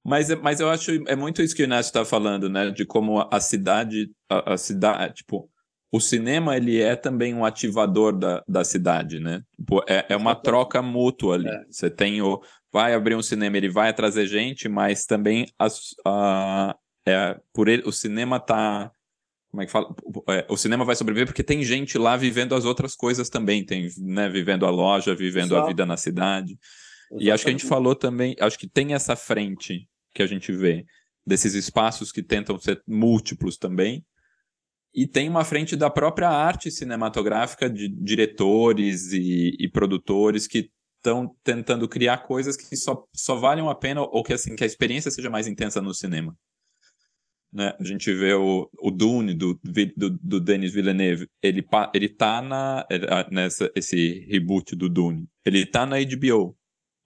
[0.04, 2.70] Mas, mas eu acho é muito isso que o Inácio está falando, né?
[2.70, 5.48] De como a cidade, a, a, cidade, tipo,
[5.92, 9.42] o cinema ele é também um ativador da, da cidade, né?
[9.88, 11.48] É, é uma troca mútua ali.
[11.48, 11.64] É.
[11.68, 12.40] Você tem o
[12.72, 17.82] vai abrir um cinema, ele vai trazer gente, mas também as, a, é, por ele,
[17.84, 18.92] o cinema tá
[19.50, 19.92] como é que fala?
[20.28, 23.88] É, o cinema vai sobreviver porque tem gente lá vivendo as outras coisas também, tem,
[23.98, 25.64] né, vivendo a loja, vivendo Exato.
[25.64, 26.52] a vida na cidade.
[26.52, 27.26] Exatamente.
[27.26, 30.52] E acho que a gente falou também, acho que tem essa frente que a gente
[30.52, 30.84] vê
[31.26, 34.04] desses espaços que tentam ser múltiplos também.
[34.94, 41.34] E tem uma frente da própria arte cinematográfica de diretores e, e produtores que estão
[41.42, 45.10] tentando criar coisas que só, só valham a pena ou que assim que a experiência
[45.10, 46.36] seja mais intensa no cinema.
[47.52, 47.74] Né?
[47.80, 49.58] A gente vê o, o Dune do,
[49.96, 52.86] do, do Denis Villeneuve, ele, ele tá na,
[53.30, 56.56] nessa, esse reboot do Dune, ele tá na HBO,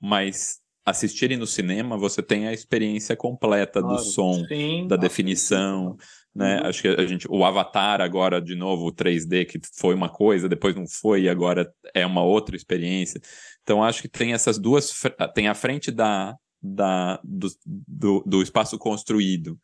[0.00, 5.96] mas assistirem no cinema, você tem a experiência completa claro, do som, sim, da definição,
[6.34, 6.60] né?
[6.60, 6.66] Uhum.
[6.66, 10.48] Acho que a gente, o Avatar agora de novo, o 3D que foi uma coisa,
[10.48, 13.20] depois não foi e agora é uma outra experiência.
[13.62, 14.92] Então acho que tem essas duas,
[15.34, 19.58] tem a frente da, da do, do, do espaço construído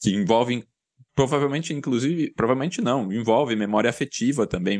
[0.00, 0.64] que envolve
[1.14, 4.78] provavelmente, inclusive, provavelmente não, envolve memória afetiva também,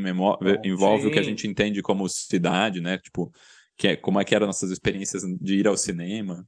[0.63, 1.09] envolve sim.
[1.09, 2.97] o que a gente entende como cidade, né?
[2.99, 3.33] Tipo,
[3.77, 6.47] que é, como é que eram nossas experiências de ir ao cinema.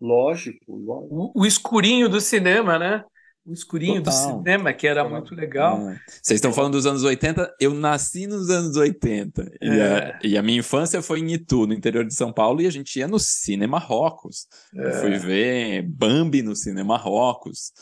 [0.00, 1.32] Lógico, lógico.
[1.34, 3.04] O, o escurinho do cinema, né?
[3.46, 4.32] O escurinho Total.
[4.32, 5.88] do cinema, que era muito legal.
[5.88, 6.00] É.
[6.20, 9.52] Vocês estão falando dos anos 80, eu nasci nos anos 80.
[9.60, 9.66] É.
[9.66, 12.66] E, a, e, a, minha infância foi em Itu, no interior de São Paulo, e
[12.66, 14.48] a gente ia no Cinema Rocos.
[14.74, 14.90] É.
[15.00, 17.72] Fui ver Bambi no Cinema Rocos.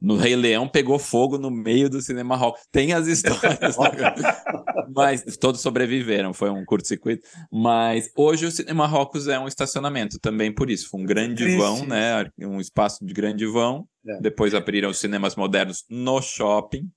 [0.00, 2.56] no Rei Leão pegou fogo no meio do cinema hall.
[2.72, 3.76] Tem as histórias,
[4.92, 7.22] mas todos sobreviveram, foi um curto-circuito.
[7.52, 10.88] Mas hoje o cinema Rocos é um estacionamento também por isso.
[10.88, 11.58] Foi um grande Triste.
[11.58, 12.28] vão, né?
[12.40, 13.86] Um espaço de grande vão.
[14.06, 14.20] É.
[14.20, 16.90] Depois abriram os cinemas modernos no shopping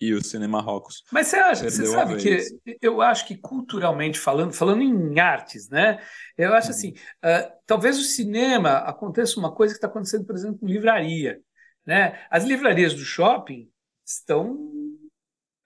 [0.00, 1.02] e o cinema Rocos.
[1.10, 2.38] Mas você acha, você sabe que
[2.82, 5.98] eu acho que culturalmente falando, falando em artes, né?
[6.36, 10.58] Eu acho assim, uh, talvez o cinema aconteça uma coisa que está acontecendo, por exemplo,
[10.58, 11.40] com livraria.
[11.84, 12.18] Né?
[12.30, 13.70] As livrarias do shopping
[14.04, 14.58] estão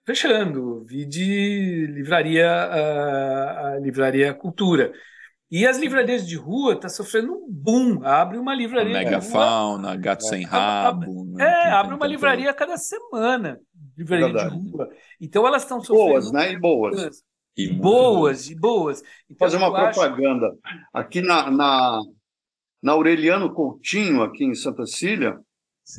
[0.05, 4.93] fechando, vi de livraria, a livraria Cultura.
[5.51, 7.99] E as livrarias de rua estão tá sofrendo um boom.
[8.05, 8.93] Abre uma livraria.
[8.93, 10.29] Megafauna, Gato é.
[10.29, 11.25] Sem Rabo.
[11.25, 11.43] Né?
[11.43, 13.59] É, abre uma livraria a cada semana.
[13.97, 14.89] Livraria é de rua.
[15.19, 16.09] Então elas estão sofrendo.
[16.09, 16.53] Boas, né?
[16.53, 17.23] E boas.
[17.57, 19.03] E boas, e boas.
[19.29, 20.47] Então, Fazer uma propaganda.
[20.47, 20.79] Acho...
[20.93, 21.99] Aqui na, na,
[22.81, 25.37] na Aureliano Coutinho, aqui em Santa Cília,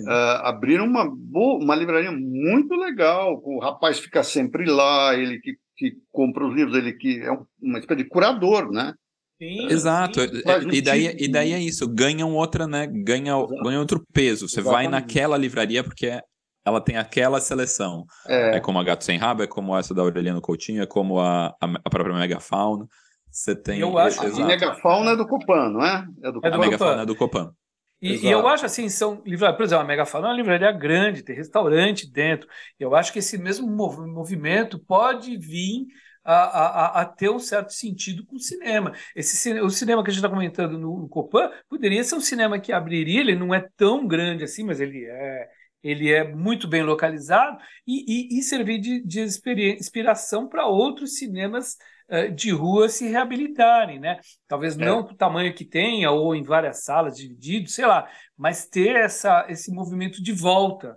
[0.00, 3.42] Uh, abriram uma, boa, uma livraria muito legal.
[3.44, 7.78] O rapaz fica sempre lá, ele que, que compra os livros, ele que é uma
[7.78, 8.94] espécie de curador, né?
[9.42, 10.20] Sim, Exato.
[10.20, 10.68] Sim.
[10.70, 12.86] E, daí, e daí é isso, ganham outra, né?
[12.86, 14.48] Ganha, ganha outro peso.
[14.48, 14.84] Você Exatamente.
[14.84, 16.20] vai naquela livraria porque
[16.64, 18.04] ela tem aquela seleção.
[18.28, 18.58] É.
[18.58, 21.48] é como a Gato Sem Rabo, é como essa da Aureliano Coutinho, é como a,
[21.60, 22.86] a, a própria Megafauna.
[23.28, 23.80] Você tem.
[23.80, 26.06] Eu acho que a Megafauna é do Copan, não é?
[26.22, 26.54] É do Copan.
[26.54, 27.52] A Megafauna é do Copan.
[28.00, 31.22] E, e, eu acho assim, são livrarias, por exemplo, a Megafauna é uma livraria grande,
[31.22, 32.48] tem restaurante dentro.
[32.78, 35.86] Eu acho que esse mesmo movimento pode vir
[36.24, 38.92] a, a, a, ter um certo sentido com o cinema.
[39.14, 42.60] Esse, o cinema que a gente está comentando no, no, Copan poderia ser um cinema
[42.60, 45.48] que abriria, ele não é tão grande assim, mas ele é,
[45.82, 51.76] ele é muito bem localizado e, e, e servir de, de inspiração para outros cinemas
[52.08, 54.20] eh, de rua se reabilitarem, né?
[54.46, 54.84] Talvez é.
[54.84, 58.96] não com o tamanho que tenha ou em várias salas divididos, sei lá, mas ter
[58.96, 60.96] essa, esse movimento de volta,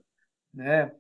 [0.54, 0.92] né?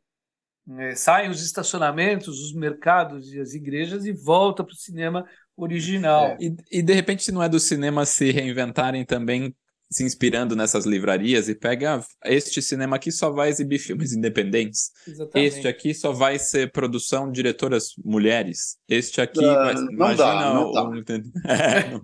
[0.79, 5.25] É, saem os estacionamentos, os mercados e as igrejas e volta para o cinema
[5.55, 6.25] original.
[6.25, 6.37] É.
[6.39, 9.55] E, e de repente, se não é do cinema se reinventarem também
[9.89, 14.91] se inspirando nessas livrarias e pega este cinema aqui só vai exibir filmes independentes.
[15.07, 15.47] Exatamente.
[15.47, 18.77] Este aqui só vai ser produção de diretoras mulheres.
[18.89, 20.83] Este aqui uh, vai, não imagina dá, não, dá.
[20.83, 20.95] O...
[21.47, 22.01] É, não.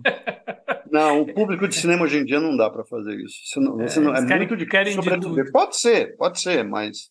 [0.90, 1.22] não.
[1.22, 3.36] o público de cinema hoje em dia não dá para fazer isso.
[3.44, 5.50] Você não, você é, não, é querem, muito difícil sobreviver.
[5.50, 7.10] Pode ser, pode ser, mas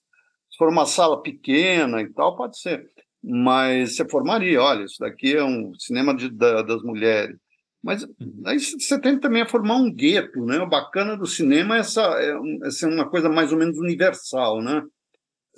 [0.62, 2.88] for uma sala pequena e tal, pode ser.
[3.24, 7.36] Mas você formaria, olha, isso daqui é um cinema de, da, das mulheres
[7.84, 8.44] mas uhum.
[8.46, 10.60] aí você tenta também a formar um gueto, né?
[10.60, 14.84] O bacana do cinema é essa, é, é uma coisa mais ou menos universal, né?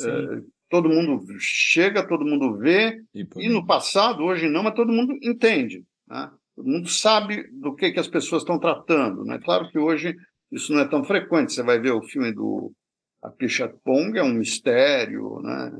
[0.01, 4.91] É, todo mundo chega, todo mundo vê, e, e, no passado, hoje não, mas todo
[4.91, 6.31] mundo entende, né?
[6.55, 9.39] Todo mundo sabe do que, que as pessoas estão tratando, né?
[9.43, 10.15] Claro que hoje
[10.51, 11.51] isso não é tão frequente.
[11.51, 12.71] Você vai ver o filme do
[13.23, 15.71] Apichat Pong, é um mistério, né?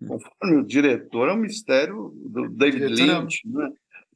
[0.00, 0.08] Uhum.
[0.08, 3.70] Conforme o diretor, é um mistério do David Lynch, né?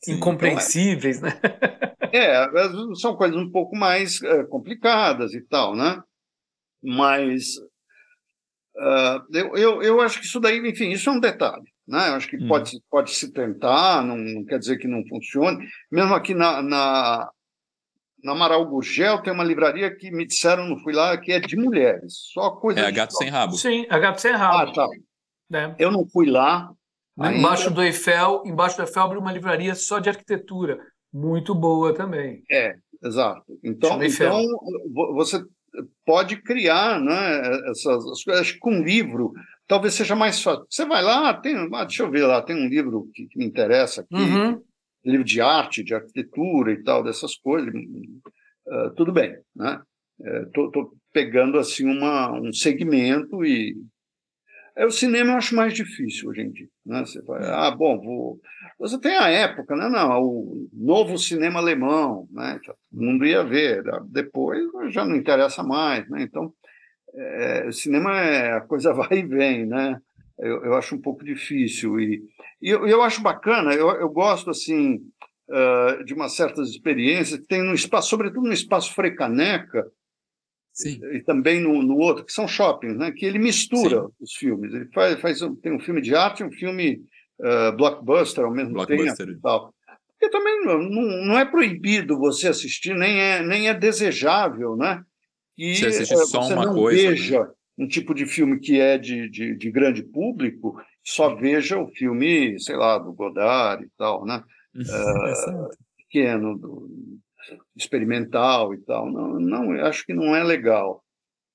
[0.09, 1.31] incompreensíveis, né?
[2.13, 2.47] É,
[2.95, 6.01] são coisas um pouco mais é, complicadas e tal, né?
[6.83, 7.57] Mas
[8.77, 11.65] uh, eu, eu, eu acho que isso daí, enfim, isso é um detalhe.
[11.87, 12.09] Né?
[12.09, 12.49] Eu acho que hum.
[12.49, 15.67] pode, pode se tentar, não, não, quer dizer que não funcione.
[15.91, 17.31] Mesmo aqui na, na,
[18.27, 21.57] na Amaral Gurgel tem uma livraria que me disseram, não fui lá, que é de
[21.57, 22.81] mulheres, só coisa.
[22.81, 23.53] É a Gato Sem Rabo.
[23.55, 24.71] Sim, a Gato Sem Rabo.
[24.71, 24.89] Ah, tá.
[25.55, 25.75] É.
[25.79, 26.71] Eu não fui lá,
[27.19, 27.39] Ainda...
[27.39, 30.79] Embaixo do Eiffel, embaixo do Eiffel abre uma livraria só de arquitetura,
[31.11, 32.43] muito boa também.
[32.51, 33.59] É, exato.
[33.65, 34.45] Então, então
[35.15, 35.43] você
[36.05, 38.41] pode criar, né, essas coisas.
[38.43, 39.33] Acho que com um livro
[39.67, 40.67] talvez seja mais fácil.
[40.69, 43.47] Você vai lá, tem, ah, deixa eu ver lá, tem um livro que, que me
[43.47, 44.61] interessa aqui, uhum.
[45.11, 47.73] Livro de arte, de arquitetura e tal, dessas coisas.
[47.73, 49.81] Uh, tudo bem, né?
[50.47, 53.77] Estou é, pegando assim uma, um segmento e
[54.77, 56.69] é, o cinema eu acho mais difícil hoje em dia.
[56.85, 57.01] Né?
[57.01, 58.39] Você vai, ah, bom, vou...
[58.79, 59.89] você tem a época, né?
[59.89, 62.61] Não, o novo cinema alemão, né?
[62.63, 63.83] Todo mundo ia ver.
[64.09, 66.23] Depois já não interessa mais, né?
[66.23, 66.53] Então,
[67.15, 69.99] é, o cinema é a coisa vai e vem, né?
[70.39, 72.23] Eu, eu acho um pouco difícil e,
[72.67, 73.73] e eu, eu acho bacana.
[73.73, 74.97] Eu, eu gosto assim
[75.49, 79.87] uh, de umas certas experiências que tem no espaço, sobretudo no espaço Frecaneca,
[80.73, 80.99] Sim.
[81.13, 83.13] e também no, no, outro, que são shoppings, né?
[83.13, 84.09] que ele mistura Sim.
[84.21, 84.75] os filmes.
[84.75, 87.05] Ele faz, faz tem um filme de arte e um filme
[87.39, 89.27] uh, blockbuster ao mesmo blockbuster.
[89.27, 89.41] tempo.
[89.41, 89.73] Tal.
[90.19, 95.05] Porque também não, não, é proibido você assistir, nem é, nem é desejável né?
[95.55, 97.09] que você, assiste uh, só você uma não coisa, né?
[97.11, 97.51] veja né?
[97.79, 102.59] um tipo de filme que é de, de, de, grande público, só veja o filme,
[102.59, 104.43] sei lá, do Godard e tal, né?
[104.75, 106.91] Uh, pequeno, do,
[107.77, 109.11] experimental e tal.
[109.11, 111.05] Não, não acho que não é legal.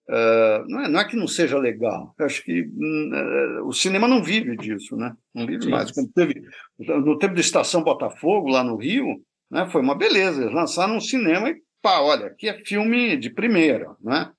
[0.08, 4.24] Uh, não, é, não, é, que não seja legal, acho que uh, o cinema não
[4.24, 5.16] vive disso, né?
[5.34, 5.70] Não vive Sim.
[5.70, 5.92] mais.
[5.92, 6.42] Quando teve,
[6.80, 10.42] no tempo de Estação Botafogo, lá no Rio, né, foi uma beleza.
[10.42, 14.32] Eles lançaram um cinema e, pá, olha, aqui é filme de primeira, né?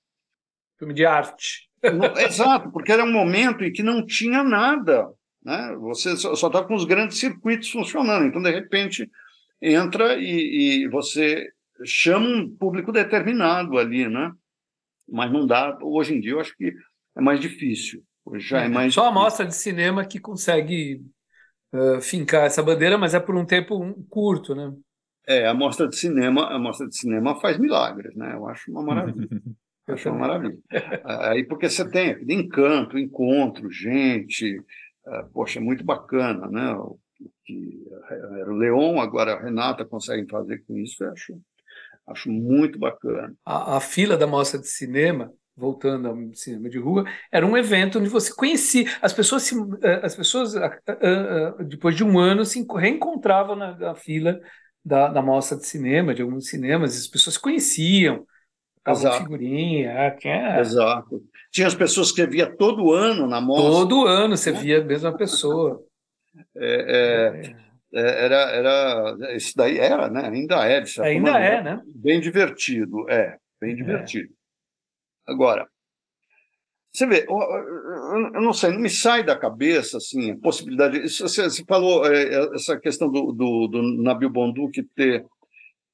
[0.78, 1.70] Filme de arte.
[2.18, 5.08] Exato, porque era um momento em que não tinha nada,
[5.44, 5.74] né?
[5.80, 9.10] Você só estava com os grandes circuitos funcionando, então, de repente,
[9.60, 11.48] entra e, e você
[11.84, 14.32] chama um público determinado ali, né?
[15.08, 16.72] Mas não dá, hoje em dia eu acho que
[17.16, 18.02] é mais difícil.
[18.24, 21.04] Hoje já é, é mais Só a mostra de cinema que consegue
[21.72, 24.72] uh, fincar essa bandeira, mas é por um tempo curto, né?
[25.26, 28.34] É, a mostra de cinema, a mostra de cinema faz milagres, né?
[28.34, 29.28] Eu acho uma maravilha.
[29.94, 30.58] Acho uma maravilha.
[31.04, 34.58] Aí porque você tem encanto, encontro, gente,
[35.06, 36.72] uh, poxa, é muito bacana, né?
[36.74, 36.98] O
[37.44, 41.40] que era o Leon, agora a Renata conseguem fazer com isso, eu acho
[42.06, 43.34] Acho muito bacana.
[43.44, 47.98] A, a, fila da mostra de cinema, voltando ao cinema de rua, era um evento
[47.98, 49.44] onde você conhecia as pessoas.
[49.44, 54.40] Se, eh, as pessoas eh, eh, depois de um ano se reencontravam na, na fila
[54.84, 58.26] da, da mostra de cinema, de alguns cinemas, as pessoas se conheciam.
[58.86, 59.18] Exato.
[59.18, 59.92] figurinha.
[59.92, 60.60] Ah, é...
[60.60, 61.22] Exato.
[61.50, 63.70] Tinha as pessoas que via todo ano na mostra.
[63.70, 65.82] Todo ano você via a mesma pessoa.
[66.56, 67.72] É, é, é.
[67.94, 70.26] É, era, era isso daí era, né?
[70.26, 71.82] Ainda é, de ainda maneira, é, né?
[71.94, 73.74] Bem divertido, é, bem é.
[73.74, 74.32] divertido.
[75.26, 75.68] Agora,
[76.90, 81.02] você vê, eu não sei, não me sai da cabeça assim a possibilidade.
[81.02, 85.26] Você, você falou é, essa questão do, do, do Nabil Bonduque ter,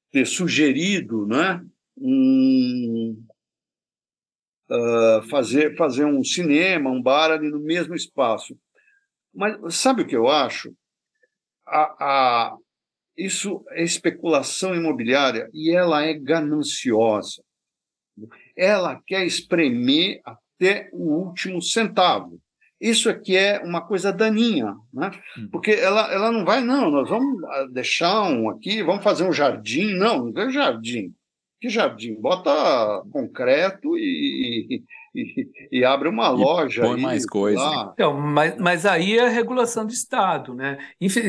[0.09, 1.61] ter sugerido, né?
[2.01, 3.23] Um,
[4.69, 8.57] uh, fazer, fazer um cinema, um bar ali no mesmo espaço.
[9.33, 10.73] Mas sabe o que eu acho?
[11.69, 12.57] a, a,
[13.17, 17.43] isso é especulação imobiliária e ela é gananciosa.
[18.57, 22.39] Ela quer espremer até o último centavo.
[22.81, 25.11] Isso aqui é uma coisa daninha, né?
[25.37, 25.49] Uhum.
[25.49, 29.33] porque ela, ela não vai, não, nós vamos ah, deixar um aqui, vamos fazer um
[29.33, 29.93] jardim.
[29.95, 31.13] Não, não é jardim.
[31.59, 32.15] Que jardim?
[32.19, 36.81] Bota concreto e, e, e abre uma e loja.
[36.81, 37.91] Põe aí, mais coisa.
[37.93, 40.77] Então, mas, mas aí é a regulação do Estado, né?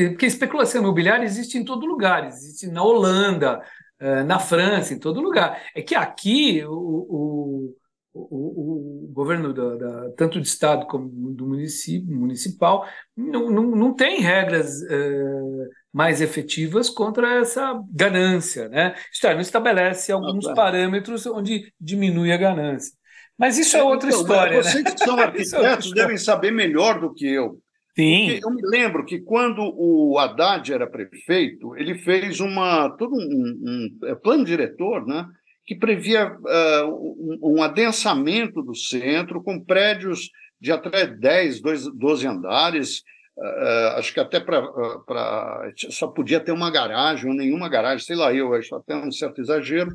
[0.09, 3.61] Porque especulação imobiliária existe em todo lugar, existe na Holanda,
[3.99, 5.61] eh, na França, em todo lugar.
[5.75, 7.75] É que aqui o, o,
[8.13, 13.93] o, o governo da, da, tanto do Estado como do município, municipal não, não, não
[13.93, 18.95] tem regras uh, mais efetivas contra essa ganância, né?
[19.23, 22.93] É, não estabelece alguns parâmetros onde diminui a ganância.
[23.37, 24.63] Mas isso é outra então, história.
[24.63, 24.91] Vocês né?
[24.91, 27.57] que são é arquitetos devem saber melhor do que eu.
[27.95, 28.27] Sim.
[28.29, 33.17] Porque eu me lembro que quando o Haddad era prefeito, ele fez uma todo um,
[33.19, 35.27] um, é, plano diretor, né,
[35.65, 43.03] que previa uh, um, adensamento do centro com prédios de até 10, 12 andares.
[43.37, 48.33] Uh, acho que até para só podia ter uma garagem ou nenhuma garagem, sei lá,
[48.33, 49.91] eu acho até um certo exagero.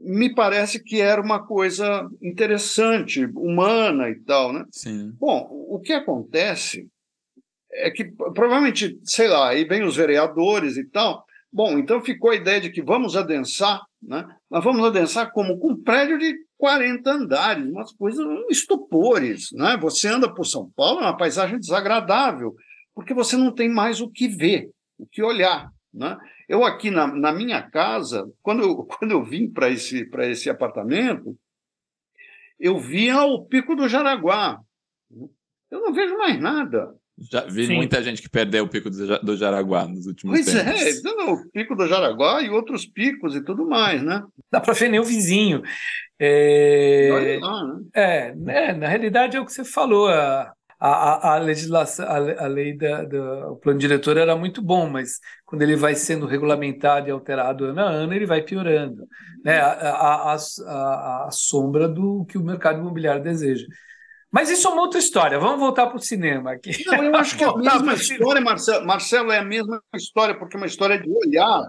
[0.00, 4.64] me parece que era uma coisa interessante, humana e tal, né?
[4.72, 5.12] Sim.
[5.18, 6.88] Bom, o que acontece
[7.72, 11.24] é que provavelmente, sei lá, aí vem os vereadores e tal.
[11.52, 14.26] Bom, então ficou a ideia de que vamos adensar, né?
[14.50, 15.58] Mas vamos adensar como?
[15.58, 19.78] Com um prédio de 40 andares, umas coisas estupores, né?
[19.80, 22.54] Você anda por São Paulo, é uma paisagem desagradável,
[22.94, 26.18] porque você não tem mais o que ver, o que olhar, né?
[26.48, 31.38] Eu aqui na, na minha casa, quando eu, quando eu vim para esse, esse apartamento,
[32.58, 34.60] eu via o Pico do Jaraguá.
[35.70, 36.92] Eu não vejo mais nada.
[37.28, 37.76] Já vi Sim.
[37.76, 40.80] muita gente que perdeu o Pico do Jaraguá nos últimos pois tempos.
[40.80, 44.22] Pois é, não, o Pico do Jaraguá e outros picos e tudo mais, né?
[44.50, 45.62] Dá para ver o vizinho.
[46.18, 47.38] É...
[47.40, 47.80] Lá, né?
[47.94, 48.72] É, né?
[48.72, 53.04] na realidade é o que você falou, a, a, a legislação, a, a lei da,
[53.04, 57.80] do plano diretor era muito bom, mas quando ele vai sendo regulamentado e alterado ano
[57.80, 59.06] a ano, ele vai piorando,
[59.44, 59.60] né?
[59.60, 63.66] A, a, a, a sombra do que o mercado imobiliário deseja.
[64.32, 65.38] Mas isso é uma outra história.
[65.38, 66.84] Vamos voltar para o cinema aqui.
[66.86, 68.86] Não, eu acho que é a mesma história, Marcelo.
[68.86, 71.66] Marcelo, é a mesma história, porque é uma história de olhar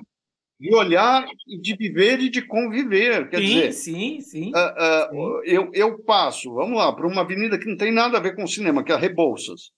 [0.61, 3.27] de olhar e de viver e de conviver.
[3.29, 7.57] Quer sim, dizer, sim, sim, uh, uh, Eu, eu passo, vamos lá, para uma avenida
[7.57, 9.71] que não tem nada a ver com cinema, que é a Rebouças.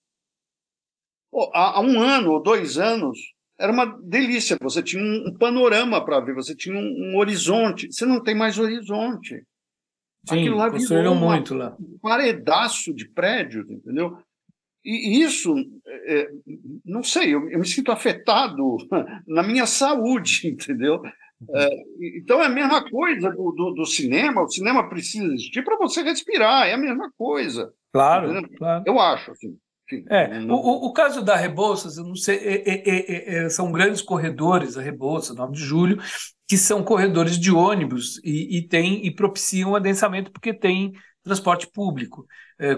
[1.32, 3.18] Oh, há, há, um ano ou dois anos,
[3.58, 4.58] era uma delícia.
[4.60, 7.90] Você tinha um, um panorama para ver, você tinha um, um, horizonte.
[7.90, 9.42] Você não tem mais horizonte.
[10.26, 11.76] Sim, Aquilo lá virou muito lá.
[11.78, 14.16] um paredaço de prédios, entendeu?
[14.84, 15.54] E isso,
[15.86, 16.28] é, é,
[16.84, 18.76] não sei, eu, eu, me sinto afetado
[19.26, 21.00] na minha saúde, entendeu?
[21.54, 21.68] É,
[22.18, 24.42] então é a mesma coisa do, do, do, cinema.
[24.42, 26.68] O cinema precisa existir para você respirar.
[26.68, 27.72] É a mesma coisa.
[27.92, 28.84] Claro, claro.
[28.86, 29.30] Eu acho.
[29.30, 29.58] Assim,
[30.08, 30.54] é, não...
[30.54, 34.82] o, o, caso da Rebouças, eu não sei, é, é, é, são grandes corredores, a
[34.82, 36.02] Rebouças, 9 de julho,
[36.48, 42.26] que são corredores de ônibus e, e, tem, e propiciam adensamento porque tem transporte público,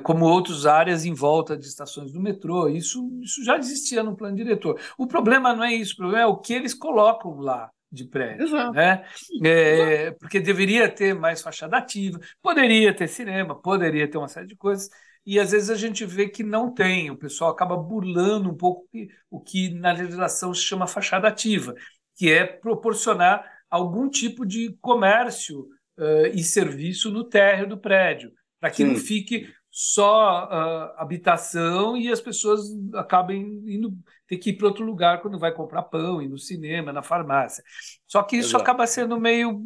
[0.04, 2.68] como outras áreas em volta de estações do metrô.
[2.68, 4.80] Isso, isso já existia no plano diretor.
[4.96, 8.44] O problema não é isso, o problema é o que eles colocam lá de prédio.
[8.44, 8.72] Exato.
[8.72, 9.04] Né?
[9.44, 14.56] É, porque deveria ter mais fachada ativa, poderia ter cinema, poderia ter uma série de
[14.56, 14.88] coisas,
[15.26, 18.86] e às vezes a gente vê que não tem, o pessoal acaba burlando um pouco
[19.28, 21.74] o que na legislação se chama fachada ativa,
[22.14, 25.68] que é proporcionar algum tipo de comércio
[25.98, 28.92] uh, e serviço no térreo do prédio, para que Sim.
[28.92, 32.62] não fique só uh, habitação e as pessoas
[32.94, 33.92] acabem indo
[34.26, 37.62] ter que ir para outro lugar quando vai comprar pão, ir no cinema, na farmácia.
[38.06, 38.62] Só que isso Exato.
[38.62, 39.60] acaba sendo meio.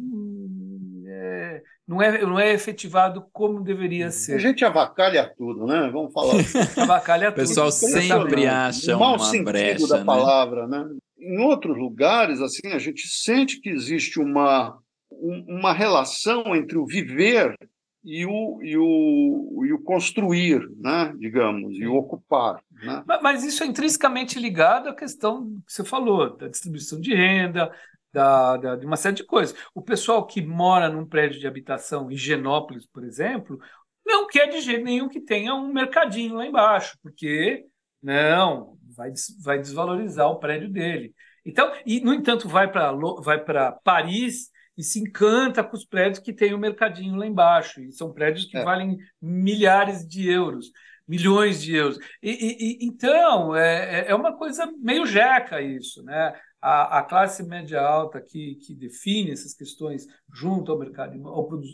[1.91, 4.11] Não, é, não é efetivado como deveria uhum.
[4.11, 4.35] ser.
[4.35, 5.89] A gente avacalha tudo, né?
[5.91, 6.35] Vamos falar.
[6.81, 7.43] avacalha tudo.
[7.43, 10.05] O pessoal sempre acha uma sentido brecha, da né?
[10.05, 10.89] palavra, né?
[11.19, 14.77] Em outros lugares, assim, a gente sente que existe uma,
[15.11, 17.57] uma relação entre o viver
[18.03, 22.59] e o, e o, e o construir, né, digamos, e o ocupar.
[22.81, 23.03] Né?
[23.05, 27.71] Mas, mas, isso é intrinsecamente ligado à questão que você falou, da distribuição de renda,
[28.13, 29.55] da, da, de uma série de coisas.
[29.73, 33.59] O pessoal que mora num prédio de habitação em Genópolis, por exemplo,
[34.05, 37.65] não quer de jeito nenhum que tenha um mercadinho lá embaixo, porque
[38.01, 39.11] não, vai,
[39.43, 41.13] vai desvalorizar o prédio dele.
[41.45, 43.43] Então, e no entanto, vai para vai
[43.83, 47.81] Paris e se encanta com os prédios que tem o mercadinho lá embaixo.
[47.81, 48.63] E são prédios que é.
[48.63, 50.71] valem milhares de euros,
[51.07, 51.97] milhões de euros.
[52.21, 56.33] E, e, e então, é, é, é uma coisa meio jeca isso, né?
[56.61, 61.19] A, a, classe média alta que, que define essas questões junto ao mercado,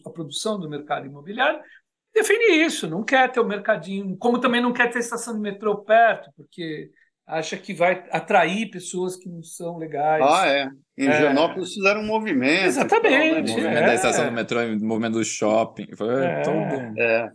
[0.05, 1.59] à produção do mercado imobiliário,
[2.13, 5.83] define isso, não quer ter o mercadinho, como também não quer ter estação de metrô
[5.83, 6.89] perto, porque
[7.27, 10.23] acha que vai atrair pessoas que não são legais.
[10.25, 10.69] Ah, é.
[10.97, 11.55] Em é.
[11.63, 12.65] Fizeram um movimento.
[12.65, 13.53] Exatamente.
[13.53, 13.63] Tal, né?
[13.63, 13.87] movimento é.
[13.87, 15.95] da estação do metrô, movimento do shopping.
[15.95, 16.41] Foi é.
[16.41, 16.99] todo.
[16.99, 17.31] É.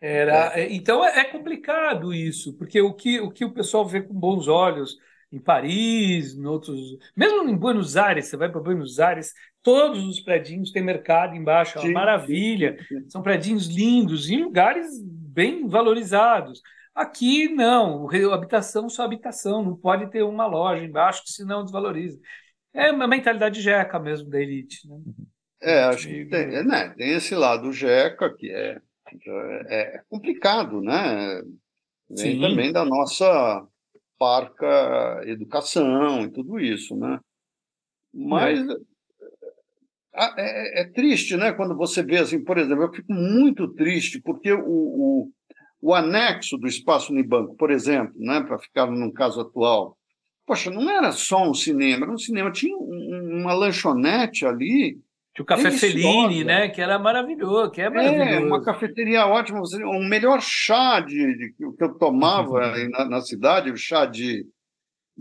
[0.00, 0.72] Era, é.
[0.72, 4.48] Então é, é complicado isso, porque o que, o que o pessoal vê com bons
[4.48, 4.96] olhos
[5.32, 6.78] em Paris, em outros.
[7.16, 11.78] Mesmo em Buenos Aires, você vai para Buenos Aires, todos os predinhos têm mercado embaixo,
[11.78, 12.76] é uma maravilha.
[13.08, 16.60] São predinhos lindos, em lugares bem valorizados.
[16.94, 22.18] Aqui, não, habitação só habitação, não pode ter uma loja embaixo, que senão desvaloriza.
[22.74, 24.88] É uma mentalidade jeca mesmo da elite.
[24.88, 24.98] Né?
[25.62, 28.80] É, acho que tem, né, tem esse lado jeca que é,
[29.68, 31.42] é, é complicado, né?
[32.08, 32.40] Vem Sim.
[32.40, 33.66] também da nossa
[34.20, 37.18] parca educação e tudo isso, né?
[38.14, 38.74] Mas é.
[40.36, 41.52] É, é, triste, né?
[41.52, 45.30] Quando você vê assim, por exemplo, eu fico muito triste porque o, o
[45.82, 49.96] o anexo do espaço Unibanco, por exemplo, né, para ficar num caso atual,
[50.46, 54.98] poxa, não era só um cinema, era um cinema, tinha um, uma lanchonete ali.
[55.34, 58.30] Tinha o Café Fellini, né, que era maravilhoso, que é maravilhoso.
[58.30, 62.60] É, uma cafeteria ótima, um melhor chá de, de que eu tomava
[62.90, 64.44] na, na, cidade, o chá de,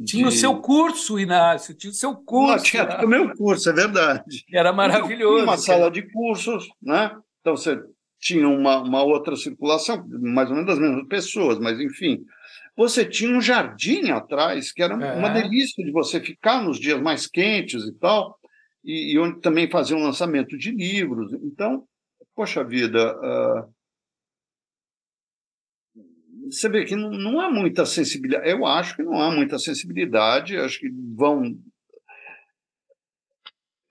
[0.05, 0.29] tinha de...
[0.29, 2.55] o seu curso, Inácio, tinha o seu curso.
[2.55, 4.45] Não, tinha o meu curso, é verdade.
[4.53, 5.35] Era maravilhoso.
[5.35, 7.15] Tinha uma sala de cursos, né?
[7.41, 7.79] Então você
[8.19, 12.23] tinha uma, uma outra circulação, mais ou menos das mesmas pessoas, mas enfim.
[12.75, 15.13] Você tinha um jardim atrás, que era é.
[15.17, 18.38] uma delícia de você ficar nos dias mais quentes e tal,
[18.83, 21.33] e, e onde também fazia um lançamento de livros.
[21.33, 21.85] Então,
[22.35, 23.73] poxa vida, uh,
[26.49, 28.49] você vê que não, não há muita sensibilidade.
[28.49, 31.57] Eu acho que não há muita sensibilidade, acho que vão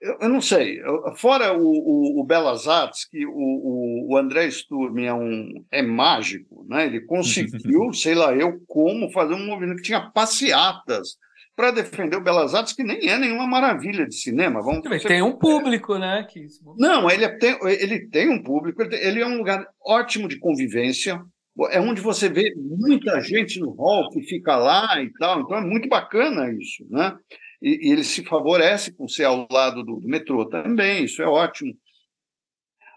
[0.01, 0.79] eu, eu, não sei.
[1.17, 6.65] Fora o, o, o, Belas Artes, que o, o, André Sturm é, um, é mágico,
[6.69, 6.85] né?
[6.85, 11.17] ele conseguiu, sei lá eu como, fazer um movimento que tinha passeatas
[11.59, 14.61] para defender o Belas Artes, que nem é nenhuma maravilha de cinema.
[14.61, 16.25] Vamos Também tem um público, né?
[16.29, 16.47] Que...
[16.77, 21.21] Não, ele tem, ele tem um público, ele é um lugar ótimo de convivência,
[21.69, 25.61] é onde você vê muita gente no hall que fica lá e tal, então é
[25.61, 27.13] muito bacana isso, né?
[27.61, 31.27] e, e ele se favorece com ser ao lado do, do, metrô também, isso é
[31.27, 31.73] ótimo.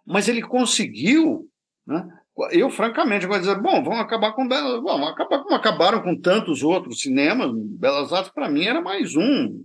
[0.07, 1.49] Mas ele conseguiu,
[1.85, 2.07] né?
[2.51, 6.63] Eu francamente vou dizer, bom, vamos acabar com Belas, vamos acabar como acabaram com tantos
[6.63, 9.63] outros cinemas, Belas Artes para mim era mais um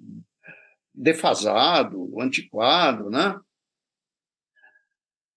[0.93, 3.39] defasado, antiquado, né?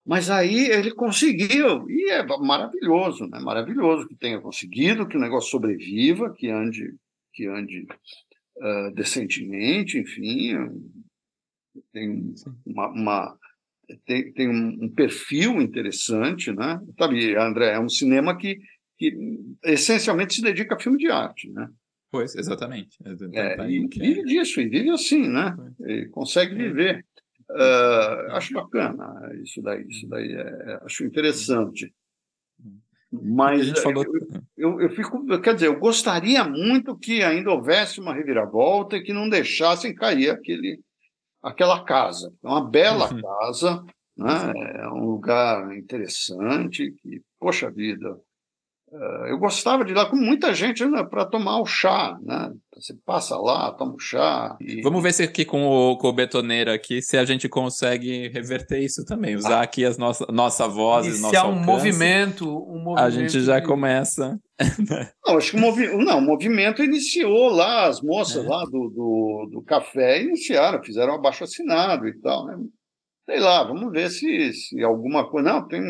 [0.05, 3.39] Mas aí ele conseguiu, e é maravilhoso, né?
[3.39, 6.97] Maravilhoso que tenha conseguido, que o negócio sobreviva, que ande,
[7.33, 7.87] que ande
[8.57, 10.57] uh, decentemente, enfim.
[11.93, 12.35] tem
[12.67, 13.39] uma, uma
[14.05, 16.81] tem, tem um, perfil interessante, né?
[16.99, 18.59] Sabe, André, é um cinema que,
[18.99, 19.17] que
[19.65, 21.69] essencialmente se dedica a filme de arte, né?
[22.11, 22.99] Pois, exatamente.
[23.33, 25.57] É, tá e vive disso, e vive assim, né?
[25.87, 27.05] E consegue viver.
[27.49, 31.93] Uh, acho bacana isso daí, isso daí é, é acho interessante.
[33.13, 34.05] Mas a gente falou...
[34.05, 39.03] eu, eu, eu, fico, quer dizer, eu gostaria muito que ainda houvesse uma reviravolta e
[39.03, 40.81] que não deixassem cair aquele,
[41.43, 42.33] aquela casa.
[42.43, 43.21] É uma bela uhum.
[43.21, 43.85] casa,
[44.17, 44.53] né?
[44.77, 48.19] é um lugar interessante, que, poxa vida,
[48.93, 52.53] eh, eu gostava de ir lá com muita gente né, para tomar o chá, né?
[52.81, 54.57] Você passa lá, toma o chá.
[54.59, 54.81] E...
[54.81, 58.81] Vamos ver se aqui com o, com o betoneiro aqui, se a gente consegue reverter
[58.81, 59.63] isso também, usar ah.
[59.63, 62.99] aqui as nossas nossa vozes, nosso um movimento, um movimento.
[62.99, 63.67] A gente já de...
[63.67, 64.41] começa.
[65.27, 65.87] não, acho que o, movi...
[66.05, 68.49] não, o movimento iniciou lá, as moças é.
[68.49, 72.57] lá do, do, do, café iniciaram, fizeram um abaixo assinado e tal, né?
[73.27, 75.53] Sei lá, vamos ver se, se alguma coisa.
[75.53, 75.83] Não, tem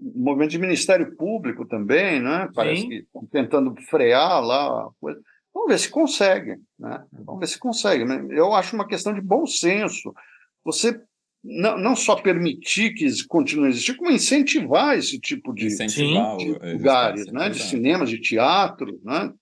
[0.00, 2.48] movimento de Ministério Público também, né?
[2.54, 2.88] Parece Sim.
[2.88, 5.20] que estão tentando frear lá a coisa.
[5.54, 7.04] Vamos ver se consegue, né?
[7.12, 8.04] Vamos ver se consegue.
[8.04, 8.26] Né?
[8.30, 10.12] Eu acho uma questão de bom senso.
[10.64, 11.00] Você
[11.42, 16.58] não, não só permitir que continue a existir, como incentivar esse tipo de, incentivar de
[16.72, 17.48] lugares, né?
[17.48, 19.32] De cinemas, de teatro, né?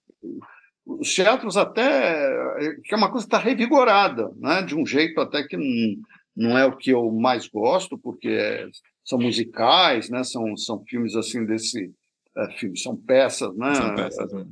[0.84, 4.62] Os teatros até que é uma coisa que está revigorada, né?
[4.62, 5.96] De um jeito até que não,
[6.36, 8.68] não é o que eu mais gosto, porque é
[9.04, 10.22] são musicais, né?
[10.24, 11.92] São, são filmes assim desse
[12.36, 13.74] é, filme, são peças, né?
[13.74, 14.46] São peças né?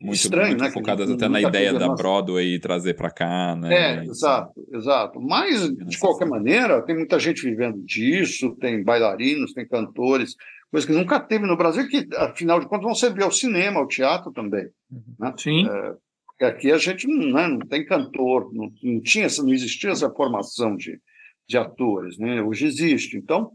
[0.00, 0.70] Muito, Estranho, muito né?
[0.70, 3.74] focadas até na ideia da Broadway e trazer para cá, né?
[3.74, 5.20] É, exato, exato.
[5.20, 10.36] Mas de qualquer maneira, tem muita gente vivendo disso, tem bailarinos, tem cantores,
[10.70, 13.88] coisa que nunca teve no Brasil, que afinal de contas vão servir ao cinema, ao
[13.88, 14.68] teatro também.
[14.90, 15.14] Uhum.
[15.18, 15.34] Né?
[15.36, 15.68] Sim.
[15.68, 15.94] É,
[16.26, 20.76] porque aqui a gente né, não tem cantor, não, não tinha, não existia essa formação
[20.76, 21.00] de,
[21.48, 22.40] de atores, né?
[22.40, 23.16] Hoje existe.
[23.16, 23.50] Então,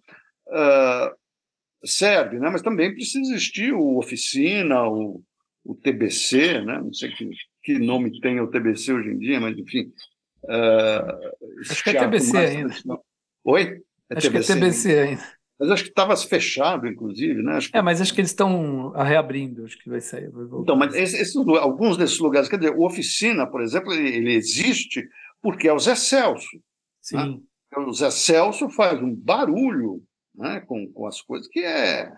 [0.49, 1.15] uh,
[1.85, 2.49] serve, né?
[2.49, 5.23] Mas também precisa existir o Oficina, o,
[5.63, 6.79] o TBC, né?
[6.79, 7.29] Não sei que,
[7.63, 9.91] que nome tem o TBC hoje em dia, mas enfim.
[10.43, 12.75] Uh, acho que é TBC ainda.
[13.45, 13.81] Oi?
[14.09, 15.23] É acho TBC, que é TBC ainda.
[15.59, 17.59] Mas acho que estava fechado, inclusive, né?
[17.59, 17.77] Que...
[17.77, 20.29] É, mas acho que eles estão reabrindo, acho que vai sair.
[20.29, 24.33] Vai então, mas esses, alguns desses lugares, quer dizer, o Oficina, por exemplo, ele, ele
[24.33, 25.07] existe
[25.41, 26.55] porque é o Zé Celso.
[26.55, 26.61] Né?
[27.01, 27.15] Sim.
[27.17, 27.39] Né?
[27.77, 30.03] o Zé Celso faz um barulho
[30.35, 32.11] né, com, com as coisas que é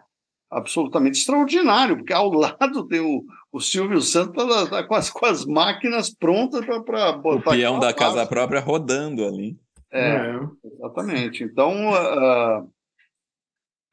[0.52, 5.26] absolutamente extraordinário, porque ao lado tem o, o Silvio Santos tá, tá com, as, com
[5.26, 7.52] as máquinas prontas para botar.
[7.52, 9.58] O peão da casa própria rodando ali.
[9.92, 10.40] É, é.
[10.64, 11.44] exatamente.
[11.44, 12.64] Então, uh,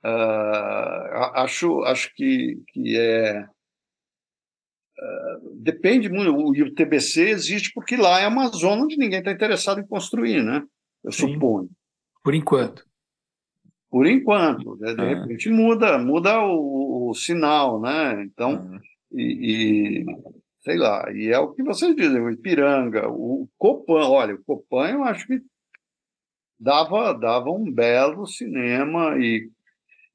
[0.04, 3.46] uh, acho, acho que, que é.
[4.98, 6.34] Uh, depende muito.
[6.34, 10.42] O, o TBC existe porque lá é uma zona onde ninguém está interessado em construir,
[10.42, 10.62] né?
[11.04, 11.34] eu Sim.
[11.34, 11.68] suponho.
[12.22, 12.84] Por enquanto.
[13.92, 14.74] Por enquanto.
[14.78, 14.94] Né?
[14.94, 15.04] De ah.
[15.04, 18.22] repente muda, muda o, o, sinal, né?
[18.24, 18.80] Então, ah.
[19.12, 20.06] e, e,
[20.62, 24.88] sei lá, e é o que vocês dizem, o Ipiranga, o Copan, olha, o Copan
[24.88, 25.42] eu acho que
[26.58, 29.50] dava, dava um belo cinema e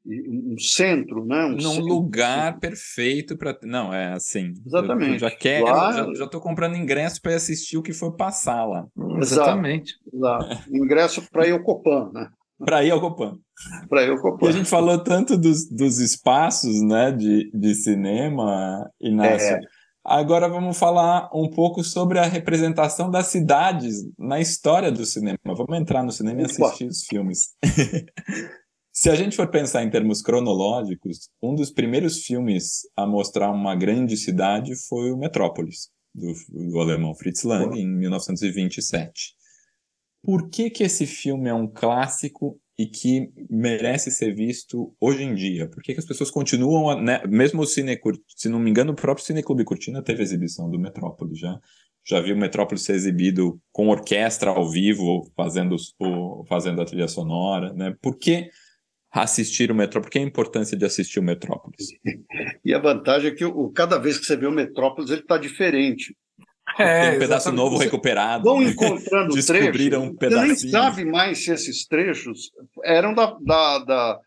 [0.09, 1.45] um centro, né?
[1.45, 1.86] Um Num centro.
[1.86, 3.59] lugar perfeito para.
[3.63, 4.53] Não, é assim.
[4.65, 5.13] Exatamente.
[5.13, 5.91] Eu já quero, lá...
[6.15, 8.88] já estou comprando ingresso para assistir o que for passar lá.
[9.17, 9.99] Exatamente.
[10.11, 10.63] Exato.
[10.71, 12.30] Ingresso para ir ao Copan, né?
[12.59, 13.37] Para ir ao Copan.
[13.89, 14.45] Para ir ao Copan.
[14.45, 19.55] E a gente falou tanto dos, dos espaços né, de, de cinema, Inácio.
[19.55, 19.59] É.
[20.03, 25.37] Agora vamos falar um pouco sobre a representação das cidades na história do cinema.
[25.45, 27.49] Vamos entrar no cinema e assistir os filmes.
[28.93, 33.75] Se a gente for pensar em termos cronológicos, um dos primeiros filmes a mostrar uma
[33.75, 36.33] grande cidade foi o Metrópolis, do,
[36.71, 39.36] do alemão Fritz Lang, em 1927.
[40.24, 45.34] Por que, que esse filme é um clássico e que merece ser visto hoje em
[45.34, 45.68] dia?
[45.68, 47.99] Por que, que as pessoas continuam, a, né, mesmo o Cine,
[48.36, 51.59] se não me engano, o próprio Cineclube Cortina teve exibição do Metrópolis já.
[52.05, 57.07] Já vi o Metrópolis ser exibido com orquestra ao vivo, fazendo, o, fazendo a trilha
[57.07, 57.95] sonora, né?
[58.01, 58.49] Por que
[59.11, 60.07] assistir o Metrópolis?
[60.07, 61.88] Por que a importância de assistir o Metrópolis?
[62.63, 65.38] E a vantagem é que o, cada vez que você vê o Metrópolis, ele está
[65.38, 66.13] diferente.
[66.78, 68.43] É, Tem um pedaço novo recuperado.
[68.43, 70.13] Vão encontrando Descobriram trechos.
[70.13, 70.55] um pedacinho.
[70.55, 72.51] Você nem sabe mais se esses trechos
[72.84, 74.20] eram da, da, da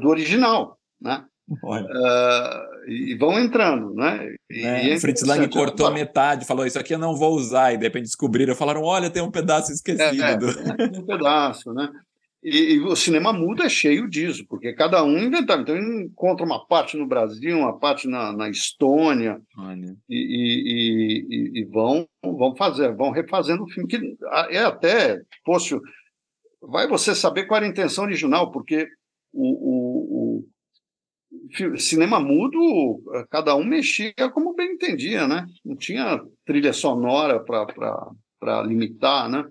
[0.00, 1.24] do original, né?
[1.46, 4.34] Uh, e vão entrando, né?
[4.50, 7.74] E, é, é Fritz Lang cortou a metade, falou isso aqui eu não vou usar,
[7.74, 10.22] e de repente descobriram, falaram, olha, tem um pedaço esquecido.
[10.22, 11.90] É, é, tem um pedaço, né?
[12.44, 15.62] E, e, o cinema mudo é cheio disso, porque cada um inventava.
[15.62, 19.40] Então, encontra uma parte no Brasil, uma parte na, na Estônia,
[20.10, 21.24] e,
[21.56, 24.16] e, e, vão, vão, fazer, vão refazendo o filme, que
[24.50, 25.74] é até, fosse,
[26.60, 28.88] vai você saber qual era a intenção original, porque
[29.32, 30.44] o, o,
[31.72, 35.46] o cinema mudo, cada um mexia como bem entendia, né?
[35.64, 39.46] Não tinha trilha sonora para limitar, né?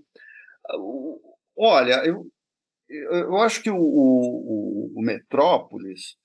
[1.57, 2.27] Olha, eu,
[2.89, 6.17] eu acho que o, o, o Metrópolis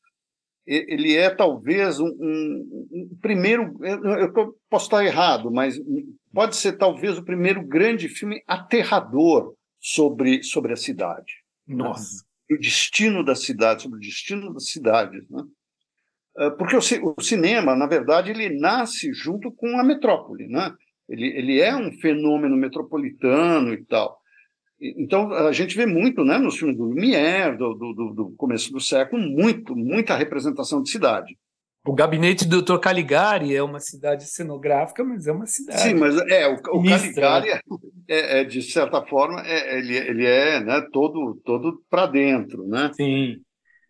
[0.69, 3.75] ele é talvez um, um, um primeiro.
[3.83, 5.81] Eu posso estar errado, mas
[6.33, 11.33] pode ser talvez o primeiro grande filme aterrador sobre, sobre a cidade.
[11.67, 12.17] Nossa.
[12.51, 12.57] Né?
[12.57, 15.29] O destino da cidade, sobre o destino das cidades.
[15.31, 15.43] Né?
[16.37, 16.81] Ah, porque o,
[17.17, 20.49] o, cinema, na verdade, ele nasce junto com a metrópole.
[20.49, 20.75] Né?
[21.09, 24.21] Ele, ele é um fenômeno metropolitano e tal.
[24.81, 28.81] Então, a gente vê muito né, nos filmes do Lumière, do, do, do, começo do
[28.81, 31.37] século, muito, muita representação de cidade.
[31.85, 32.79] O gabinete do Dr.
[32.79, 35.81] Caligari é uma cidade cenográfica, mas é uma cidade.
[35.81, 37.61] Sim, mas é, o, o Caligari, é,
[38.09, 42.67] é, é, de certa forma, é, ele, ele é né, todo, todo para dentro.
[42.69, 42.91] Né?
[42.95, 43.37] Sim.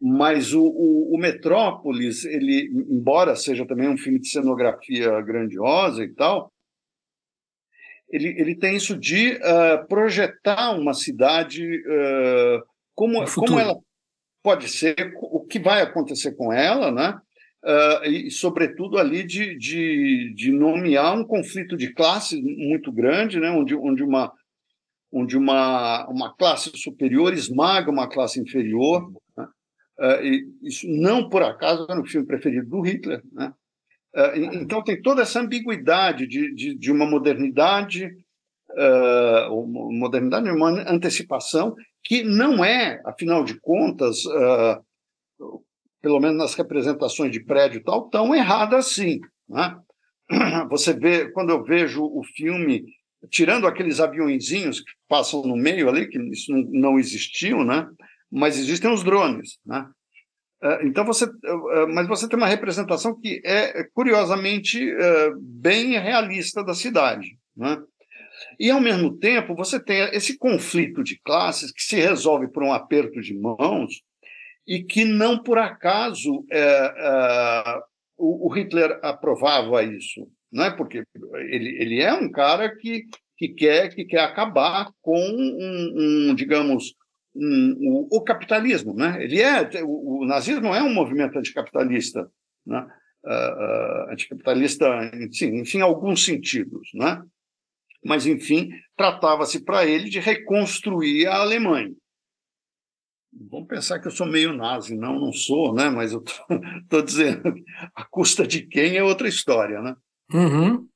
[0.00, 6.14] Mas o, o, o, Metrópolis, ele, embora seja também um filme de cenografia grandiosa e
[6.14, 6.52] tal,
[8.10, 12.62] ele, ele tem isso de uh, projetar uma cidade uh,
[12.94, 13.76] como, como ela
[14.42, 17.18] pode ser, o que vai acontecer com ela, né?
[17.62, 23.50] Uh, e, sobretudo, ali de, de, de, nomear um conflito de classe muito grande, né?
[23.50, 24.32] onde, onde, uma,
[25.12, 29.12] onde uma, uma classe superior esmaga uma classe inferior.
[29.36, 29.46] Né?
[29.98, 33.22] Uh, e isso não por acaso era o filme preferido do Hitler.
[33.32, 33.52] Né?
[34.18, 38.10] Uh, então, tem toda essa ambiguidade de, de, de uma modernidade,
[39.90, 44.22] modernidade, uma antecipação, que não é, afinal de contas,
[46.00, 49.20] pelo menos nas representações de prédio e tal, tão errada assim.
[49.48, 49.76] Né?
[50.70, 52.84] Você vê, quando eu vejo o filme,
[53.30, 57.88] tirando aqueles aviãozinhos que passam no meio ali, que isso não, existiu, né?
[58.30, 59.58] mas existem os drones.
[59.64, 59.86] Né?
[60.60, 66.64] É, então você, é, mas você tem uma representação que é curiosamente é, bem realista
[66.64, 67.80] da cidade, né?
[68.58, 72.72] E ao mesmo tempo você tem esse conflito de classes que se resolve por um
[72.72, 74.02] aperto de mãos
[74.66, 77.80] e que não por acaso é, é,
[78.16, 81.02] o, o, Hitler aprovava isso, não é porque
[81.34, 83.06] ele, ele é um cara que,
[83.36, 86.94] que quer que quer acabar com um, um digamos
[87.34, 89.22] um, o capitalismo, né?
[89.22, 92.30] Ele é o, o, nazismo é um movimento anticapitalista,
[92.66, 92.86] né?
[93.24, 97.22] Uh, uh, anticapitalista, enfim, enfim, alguns sentidos, né?
[98.04, 101.92] Mas enfim, tratava-se para ele de reconstruir a Alemanha.
[103.32, 105.90] Vamos pensar que eu sou meio nazi, não, não sou, né?
[105.90, 106.22] Mas eu
[106.82, 107.54] estou dizendo,
[107.94, 109.94] a custa de quem é outra história, né?
[110.32, 110.88] Uhum.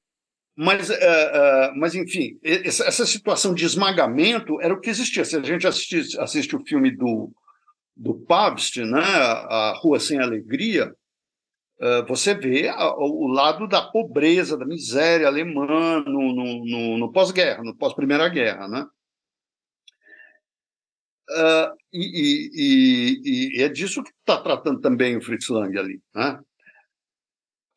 [0.57, 5.25] Mas, uh, uh, mas, enfim, essa, essa, situação de esmagamento era o que existia.
[5.25, 7.33] Se a gente assiste, assiste o filme do,
[7.97, 10.95] do Pabst, né, A Rua Sem Alegria,
[11.81, 17.13] uh, você vê a, o lado da pobreza, da miséria alemã no, no, no, no
[17.13, 18.87] pós-guerra, no pós-primeira guerra, né?
[21.91, 26.03] E, e, e, é disso que está tratando também o Fritz Lang ali.
[26.15, 26.39] Né?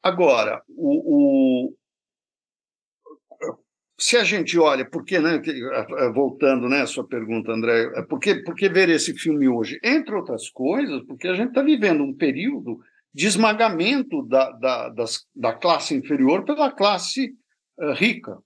[0.03, 1.75] Agora, o, o,
[3.97, 5.41] se a gente olha, porque, né,
[6.13, 9.79] voltando né, à sua pergunta, André, por que, por que ver esse filme hoje?
[9.83, 12.79] Entre outras coisas, porque a gente está vivendo um período
[13.13, 17.33] de esmagamento da, da, das, da classe inferior pela classe
[17.79, 18.37] uh, rica.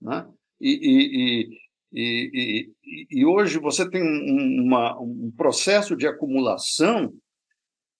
[0.00, 0.26] Né?
[0.58, 1.50] E, e,
[1.92, 7.12] e, e, e hoje você tem um, uma, um processo de acumulação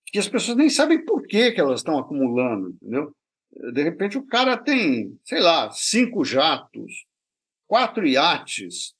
[0.06, 3.14] que as pessoas nem sabem por que, que elas estão acumulando, entendeu?
[3.72, 7.06] De repente o cara tem, sei lá, cinco jatos,
[7.66, 8.94] quatro iates.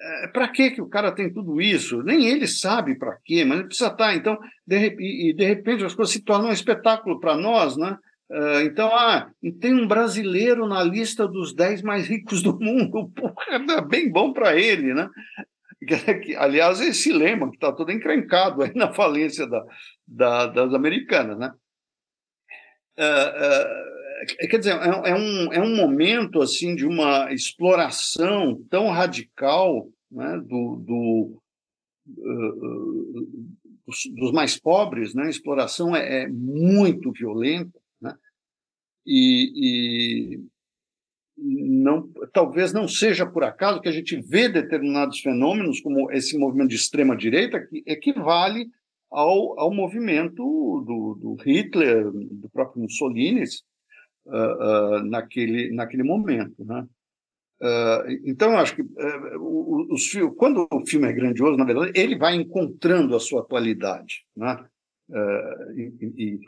[0.00, 2.02] É, para que que o cara tem tudo isso?
[2.02, 4.08] Nem ele sabe para quê, mas ele precisa estar.
[4.08, 7.96] Tá, então, de, e de repente as coisas se tornam um espetáculo para nós, né?
[8.30, 13.08] Uh, então, ah, tem um brasileiro na lista dos 10 mais ricos do mundo.
[13.16, 15.08] Porra, é bem bom para ele, né?
[16.38, 19.64] Aliás, esse lema que está todo encrencado aí na falência da,
[20.06, 21.52] da, das americanas, né?
[22.98, 28.88] Uh, uh, quer dizer, é, é, um, é um momento assim de uma exploração tão
[28.90, 31.42] radical né, do, do
[33.86, 35.24] dos, dos, mais pobres, né?
[35.24, 37.78] A exploração é, é muito violenta
[39.10, 40.40] e, e
[41.38, 46.68] não, talvez não seja por acaso que a gente vê determinados fenômenos, como esse movimento
[46.68, 48.70] de extrema-direita, que equivale
[49.10, 53.44] ao, ao movimento do, do Hitler, do próprio Mussolini,
[54.26, 56.64] uh, uh, naquele, naquele momento.
[56.64, 56.86] Né?
[58.24, 58.84] então, eu acho que
[59.90, 64.24] os, quando o filme é grandioso, na verdade, ele vai encontrando a sua atualidade.
[64.36, 64.64] Né?
[65.74, 66.40] E, e,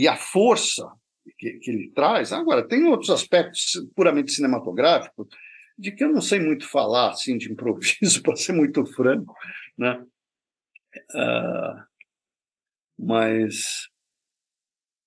[0.00, 0.90] e, a força
[1.38, 2.32] que, que ele traz.
[2.32, 5.28] Agora, tem outros aspectos puramente cinematográficos
[5.78, 9.34] de que eu não sei muito falar, assim, de improviso, para ser muito franco,
[9.76, 10.04] né?
[11.14, 11.82] Uh,
[12.98, 13.88] mas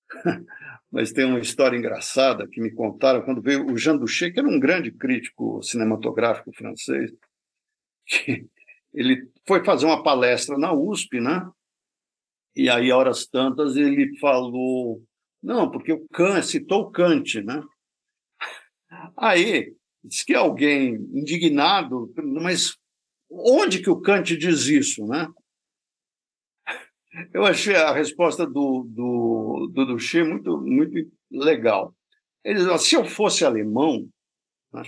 [0.90, 4.48] mas tem uma história engraçada que me contaram quando veio o Jean Duché, que era
[4.48, 7.12] um grande crítico cinematográfico francês,
[8.06, 8.46] que
[8.94, 11.48] ele foi fazer uma palestra na USP, né?
[12.54, 15.04] E aí, horas tantas, ele falou,
[15.42, 17.62] não, porque o Kant citou o Kant, né?
[19.14, 19.76] Aí
[20.06, 22.76] Diz que alguém indignado, mas
[23.28, 25.28] onde que o Kant diz isso, né?
[27.32, 31.94] Eu achei a resposta do, do, do Duché muito, muito legal.
[32.44, 34.08] Ele diz, se eu fosse alemão,
[34.72, 34.82] né,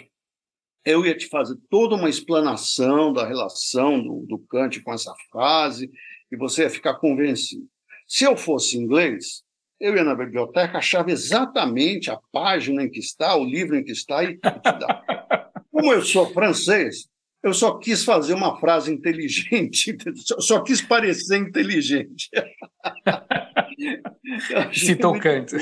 [0.84, 5.90] eu ia te fazer toda uma explanação da relação do, do Kant com essa frase,
[6.30, 7.66] e você ia ficar convencido.
[8.06, 9.42] Se eu fosse inglês,
[9.80, 13.92] eu ia na biblioteca, achava exatamente a página em que está, o livro em que
[13.92, 15.50] está e te dá.
[15.70, 17.08] Como eu sou francês,
[17.42, 19.96] eu só quis fazer uma frase inteligente,
[20.40, 22.28] só quis parecer inteligente.
[24.72, 25.56] Citou Kant.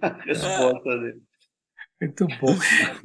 [0.00, 1.20] A resposta dele.
[2.00, 2.56] Muito bom.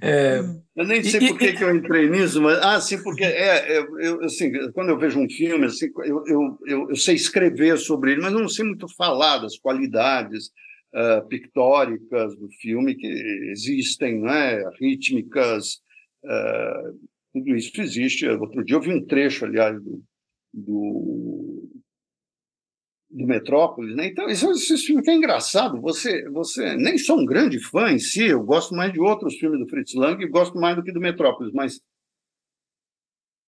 [0.01, 0.39] É...
[0.73, 3.99] Eu nem sei por que, que eu entrei nisso, mas ah, sim, porque é, eu,
[3.99, 8.13] eu, assim, quando eu vejo um filme, assim, eu, eu, eu, eu, sei escrever sobre
[8.13, 10.47] ele, mas eu não sei muito falar das qualidades
[10.93, 13.07] uh, pictóricas do filme que
[13.51, 14.63] existem, né?
[14.79, 15.81] rítmicas,
[16.23, 16.97] uh,
[17.35, 18.27] tudo isso existe.
[18.27, 20.01] Outro dia eu vi um trecho, aliás, do,
[20.53, 21.69] do
[23.09, 24.07] do Metrópolis, né?
[24.07, 25.79] Então, esse, esse filme que é engraçado.
[25.79, 29.59] Você, você nem sou um grande fã em si, eu gosto mais de outros filmes
[29.59, 31.79] do Fritz Lang e gosto mais do que do Metrópolis, mas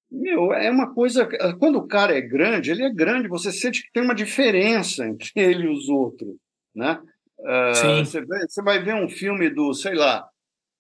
[0.10, 1.28] meu, é uma coisa.
[1.60, 5.32] Quando o cara é grande, ele é grande, você sente que tem uma diferença entre
[5.36, 6.34] ele e os outros,
[6.74, 7.02] né?
[7.40, 8.06] Uh.
[8.06, 10.26] Você, vai, você vai ver um filme do, sei lá,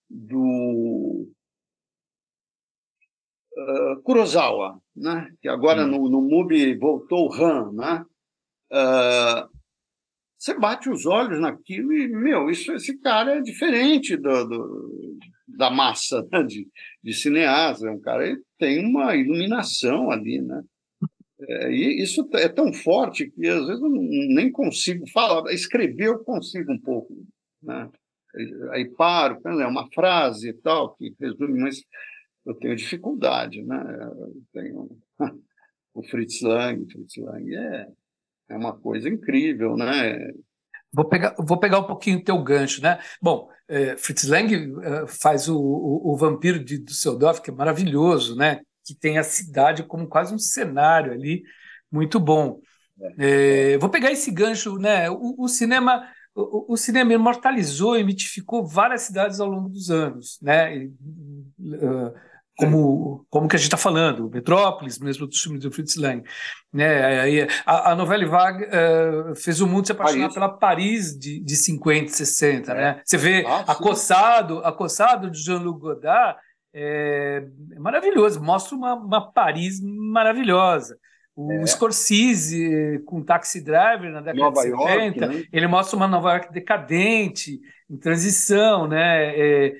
[0.09, 0.86] do
[3.57, 5.29] uh, Kurosawa, né?
[5.41, 5.87] Que agora hum.
[5.87, 8.05] no, no MUBI voltou o Han, né?
[8.71, 9.57] Uh,
[10.37, 15.71] você bate os olhos naquilo e, meu, isso, esse cara é diferente do, do da
[15.71, 16.67] massa né, de,
[17.03, 17.87] de cineasta.
[17.87, 20.61] É um cara que tem uma iluminação ali, né?
[21.39, 25.51] É, e isso é tão forte que às vezes eu nem consigo falar.
[25.51, 27.13] Escrever eu consigo um pouco,
[27.61, 27.89] né?
[28.71, 31.83] Aí paro, é uma frase e tal que resume, mas
[32.47, 33.77] eu tenho dificuldade, né?
[34.01, 34.97] Eu tenho
[35.93, 37.87] o Fritz Lang, Fritz Lang é
[38.49, 40.31] é uma coisa incrível, né?
[40.91, 42.97] Vou pegar, vou pegar um pouquinho o teu gancho, né?
[43.21, 48.35] Bom, é, Fritz Lang é, faz o, o, o, Vampiro de Düsseldorf, que é maravilhoso,
[48.35, 48.61] né?
[48.85, 51.43] Que tem a cidade como quase um cenário ali,
[51.91, 52.61] muito bom.
[53.19, 55.09] É, é vou pegar esse gancho, né?
[55.09, 60.37] O, o cinema o, o, cinema imortalizou e mitificou várias cidades ao longo dos anos,
[60.41, 60.77] né?
[60.77, 62.13] E, uh,
[62.57, 66.23] como, como que a gente está falando, Metrópolis, mesmo do filme do Fritz Lang.
[66.73, 67.47] Né?
[67.63, 70.33] A, a novela Vague uh, fez o mundo se apaixonar Paris.
[70.33, 72.71] pela Paris de, de 50, 60.
[72.71, 72.75] É.
[72.75, 73.01] Né?
[73.05, 76.39] Você vê ah, Acossado, Acossado de Jean-Luc Godard,
[76.73, 77.43] é,
[77.73, 80.97] é, maravilhoso, mostra uma, uma Paris maravilhosa.
[81.35, 81.65] O é.
[81.67, 85.43] Scorsese com Taxi Driver na década Nova de 70, York, né?
[85.53, 89.37] ele mostra uma Nova York decadente, em transição, né?
[89.37, 89.73] É,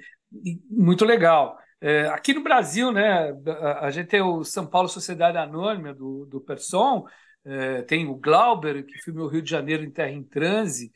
[0.70, 1.58] muito legal.
[1.80, 6.26] É, aqui no Brasil, né, a, a, gente tem o São Paulo Sociedade Anônima do,
[6.26, 7.06] do Person,
[7.46, 10.92] é, tem o Glauber, que filmou o Rio de Janeiro em Terra em Transe,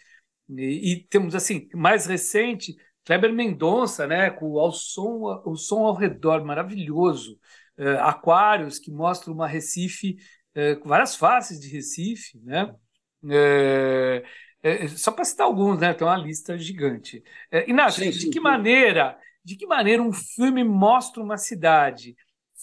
[0.49, 2.75] e, e temos, assim, mais recente,
[3.05, 7.39] Kleber Mendonça, né, com o, som, o som ao redor, maravilhoso.
[7.77, 10.17] É, Aquários, que mostra uma Recife,
[10.53, 12.73] é, com várias faces de Recife, né?
[13.29, 14.23] É,
[14.63, 15.93] é, só para citar alguns, né?
[15.93, 17.23] Tem uma lista gigante.
[17.49, 22.15] É, Inácio, de que maneira de que maneira um filme mostra uma cidade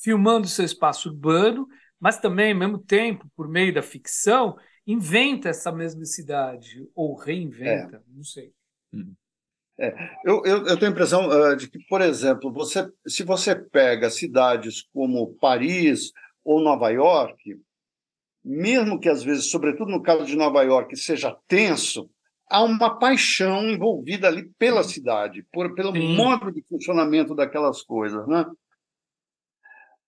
[0.02, 1.66] filmando seu espaço urbano,
[1.98, 4.56] mas também, ao mesmo tempo, por meio da ficção,
[4.86, 8.00] inventa essa mesma cidade ou reinventa, é.
[8.08, 8.52] não sei.
[8.92, 9.14] Hum.
[9.80, 13.54] É, eu, eu, eu, tenho a impressão uh, de que, por exemplo, você, se você
[13.54, 16.10] pega cidades como Paris
[16.44, 17.60] ou Nova York,
[18.44, 22.10] mesmo que às vezes, sobretudo no caso de Nova York, seja tenso,
[22.50, 26.16] há uma paixão envolvida ali pela cidade, por, pelo Sim.
[26.16, 28.44] modo de funcionamento daquelas coisas, né?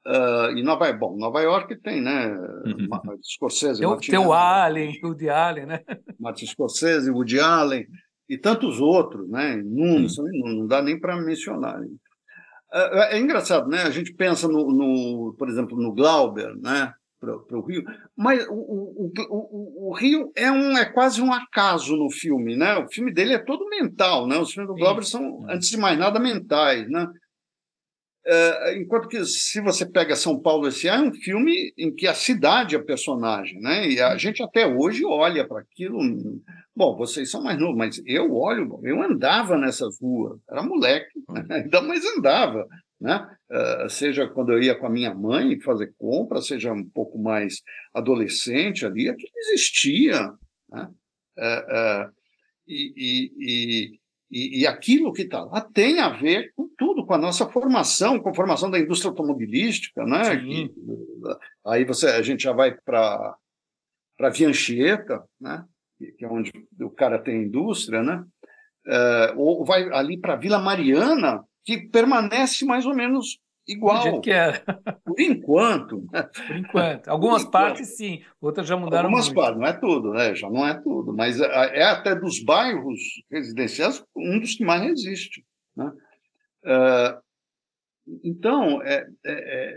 [0.06, 2.28] Uh, e Nova, bom, Nova York tem, né?
[2.64, 2.88] Uhum.
[3.22, 5.80] Scorsese, tem, tem o Allen, o Woody Allen, né?
[6.18, 7.86] Martin Scorsese, Woody Allen
[8.26, 9.58] e tantos outros, né?
[9.58, 10.30] Inúmeros, uhum.
[10.32, 11.82] não, não dá nem para mencionar.
[12.72, 13.82] É, é, engraçado, né?
[13.82, 16.94] A gente pensa no, no por exemplo, no Glauber, né?
[17.20, 17.84] Para o Rio,
[18.16, 22.78] mas o, o, o, o, Rio é um é quase um acaso no filme, né?
[22.78, 24.38] O filme dele é todo mental, né?
[24.38, 27.06] Os filmes do Glauber são, antes de mais nada, mentais, né?
[28.26, 32.06] É, enquanto que se você pega São Paulo esse ano, é um filme em que
[32.06, 33.88] a cidade é personagem, né?
[33.88, 35.98] E a gente até hoje olha para aquilo.
[36.74, 41.44] Bom, vocês são mais novos, mas eu olho, eu andava nessas ruas, era moleque, né?
[41.64, 42.66] ainda mais andava,
[43.00, 43.26] né?
[43.50, 47.62] Uh, seja quando eu ia com a minha mãe fazer compra, seja um pouco mais
[47.94, 50.32] adolescente ali, aquilo existia,
[50.68, 50.88] né?
[51.38, 52.12] Uh, uh,
[52.68, 54.00] e, e, e
[54.32, 58.28] e, aquilo que está lá tem a ver com tudo, com a nossa formação, com
[58.28, 60.36] a formação da indústria automobilística, né?
[60.36, 60.72] Que,
[61.66, 63.36] aí você, a gente já vai para
[64.16, 65.64] para Vianchieta, né?
[66.16, 68.24] Que é onde o cara tem indústria, né?
[69.36, 73.98] Ou vai ali para Vila Mariana, que permanece mais ou menos igual.
[73.98, 74.60] Do jeito que era.
[75.04, 76.02] Por enquanto.
[76.46, 77.08] Por enquanto.
[77.08, 77.96] Algumas Por partes, enquanto.
[77.96, 78.24] sim.
[78.40, 79.36] Outras já mudaram Algumas muito.
[79.36, 80.34] partes, não é tudo, né?
[80.34, 81.14] Já não é tudo.
[81.14, 83.00] Mas é, é até dos bairros
[83.30, 85.44] residenciais um dos que mais resiste.
[85.76, 85.92] Né?
[86.64, 87.20] Uh,
[88.24, 89.74] então, é, é,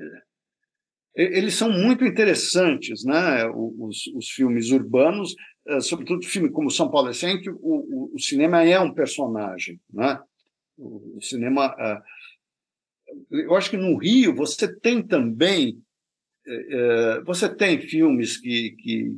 [1.15, 3.45] é, eles são muito interessantes, né?
[3.47, 5.35] Os, os filmes urbanos,
[5.81, 10.19] sobretudo filme como São Paulo é Sempre, o, o, o, cinema é um personagem, né?
[10.77, 11.75] O, cinema
[13.29, 15.77] eu acho que no Rio você tem também
[16.45, 19.15] é, você tem filmes que, que,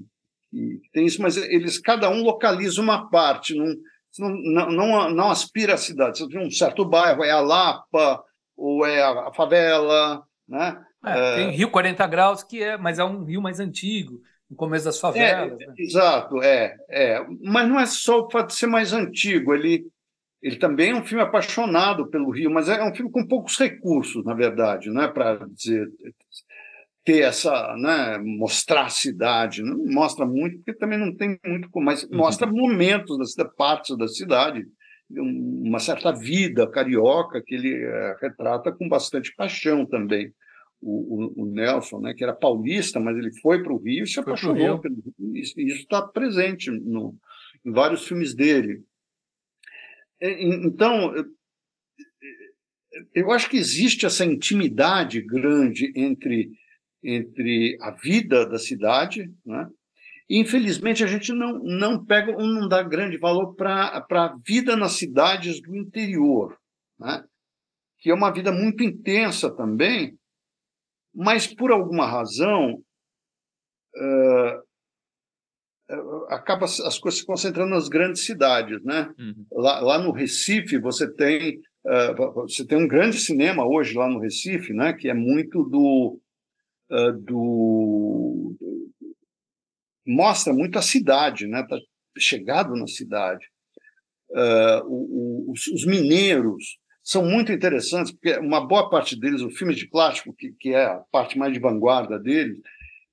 [0.51, 3.76] que tem isso, mas eles cada um localiza uma parte, não,
[4.20, 6.20] não, não, não aspira à cidade.
[6.20, 8.24] Você tem um certo bairro, é a Lapa,
[8.56, 10.82] ou é a favela, né?
[11.06, 14.86] É, tem Rio 40 Graus, que é, mas é um rio mais antigo, no começo
[14.86, 15.60] das favelas.
[15.60, 15.74] É, né?
[15.78, 17.26] Exato, é, é.
[17.43, 19.86] Mas não é só o fato de ser mais antigo, ele,
[20.46, 24.24] ele também é um filme apaixonado pelo Rio, mas é um filme com poucos recursos,
[24.24, 25.89] na verdade, não é para dizer
[27.04, 32.04] ter essa, né, mostrar a cidade, não mostra muito porque também não tem muito, mas
[32.04, 32.18] uhum.
[32.18, 34.68] mostra momentos da cidade, partes da cidade,
[35.10, 40.32] uma certa vida carioca que ele é, retrata com bastante paixão também.
[40.80, 44.08] O, o, o, Nelson, né, que era paulista, mas ele foi para o Rio e
[44.08, 45.36] se apaixonou pelo Rio.
[45.36, 47.16] Isso está presente no,
[47.66, 48.84] em vários filmes dele.
[50.22, 51.13] É, então,
[53.13, 56.51] eu acho que existe essa intimidade grande entre,
[57.03, 59.70] entre a vida da cidade, né?
[60.30, 64.76] E, infelizmente, a gente não, não pega ou não dá grande valor para a vida
[64.76, 66.57] nas cidades do interior,
[66.99, 67.24] né?
[67.99, 70.18] que é uma vida muito intensa também,
[71.13, 72.74] mas, por alguma razão,
[73.95, 74.63] uh,
[76.30, 79.14] acaba as coisas se concentrando nas grandes cidades, né?
[79.20, 79.46] Uhum.
[79.52, 84.20] Lá, lá, no Recife você tem uh, você tem um grande cinema hoje lá no
[84.20, 84.94] Recife, né?
[84.94, 86.20] Que é muito do
[86.92, 88.56] uh, do
[90.08, 91.64] mostra muito a cidade, né?
[91.68, 91.78] Tá
[92.18, 93.46] chegado na cidade.
[94.30, 99.52] Uh, o, o, os, os, mineiros são muito interessantes porque uma boa parte deles, o
[99.52, 102.60] filme de plástico que, que é a parte mais de vanguarda deles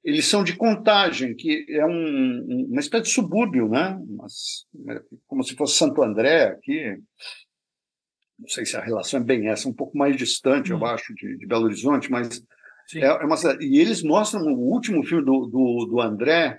[0.05, 3.99] eles são de Contagem, que é um, uma espécie de subúrbio, né?
[4.17, 4.67] Mas,
[5.27, 6.99] como se fosse Santo André aqui.
[8.39, 10.79] Não sei se a relação é bem essa, um pouco mais distante, hum.
[10.79, 12.43] eu acho, de, de, Belo Horizonte, mas
[12.95, 13.65] é, é, uma cidade.
[13.65, 16.59] E eles mostram o último filme do, do, do André,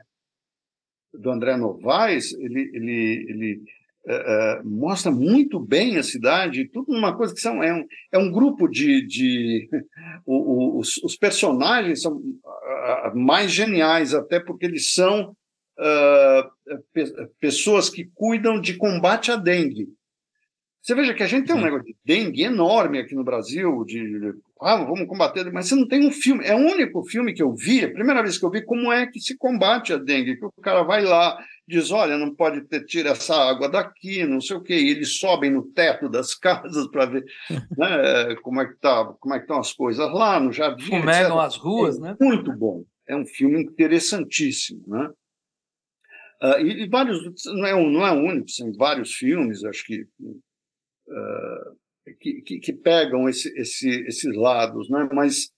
[1.13, 3.63] do André Novaes, ele, ele, ele
[4.07, 8.31] uh, mostra muito bem a cidade, tudo uma coisa que são, é, um, é um
[8.31, 9.05] grupo de.
[9.05, 9.69] de
[10.25, 12.21] o, o, os, os, personagens são
[13.13, 15.35] mais geniais, até porque eles são
[15.79, 17.05] uh, pe
[17.39, 19.89] pessoas que cuidam de combate à dengue.
[20.81, 21.63] Você veja que a gente tem um uhum.
[21.63, 24.33] negócio de dengue enorme aqui no Brasil, de
[24.63, 26.45] ah, vamos combater, mas você não tem um filme.
[26.45, 29.05] É o único filme que eu vi, a primeira vez que eu vi, como é
[29.07, 30.37] que se combate a dengue.
[30.37, 31.37] Que o cara vai lá,
[31.67, 34.75] diz: olha, não pode ter, tira essa água daqui, não sei o quê.
[34.75, 37.23] E eles sobem no teto das casas para ver
[37.77, 40.85] né, como, é que tá, como é que estão as coisas lá no jardim.
[40.85, 42.17] Fumegam as ruas, é né?
[42.19, 42.83] Muito bom.
[43.07, 45.09] É um filme interessantíssimo, né?
[46.41, 49.85] Uh, e, e, vários, não é, um, não é o único, são vários filmes, acho
[49.85, 51.77] que, uh,
[52.19, 55.07] que, que, que, pegam esse, esse, esses lados, né?
[55.13, 55.51] mas,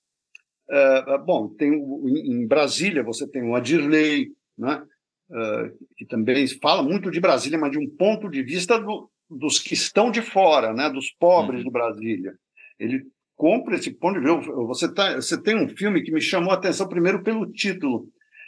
[0.70, 4.84] uh, bom, tem, em Brasília você tem o Adirley, né?
[5.30, 9.60] uh, que também fala muito de Brasília, mas de um ponto de vista do, dos
[9.60, 11.66] que estão de fora, né, dos pobres uhum.
[11.66, 12.34] de Brasília.
[12.80, 14.52] Ele compra esse ponto de vista.
[14.52, 18.08] Você, tá, você tem um filme que me chamou a atenção primeiro pelo título.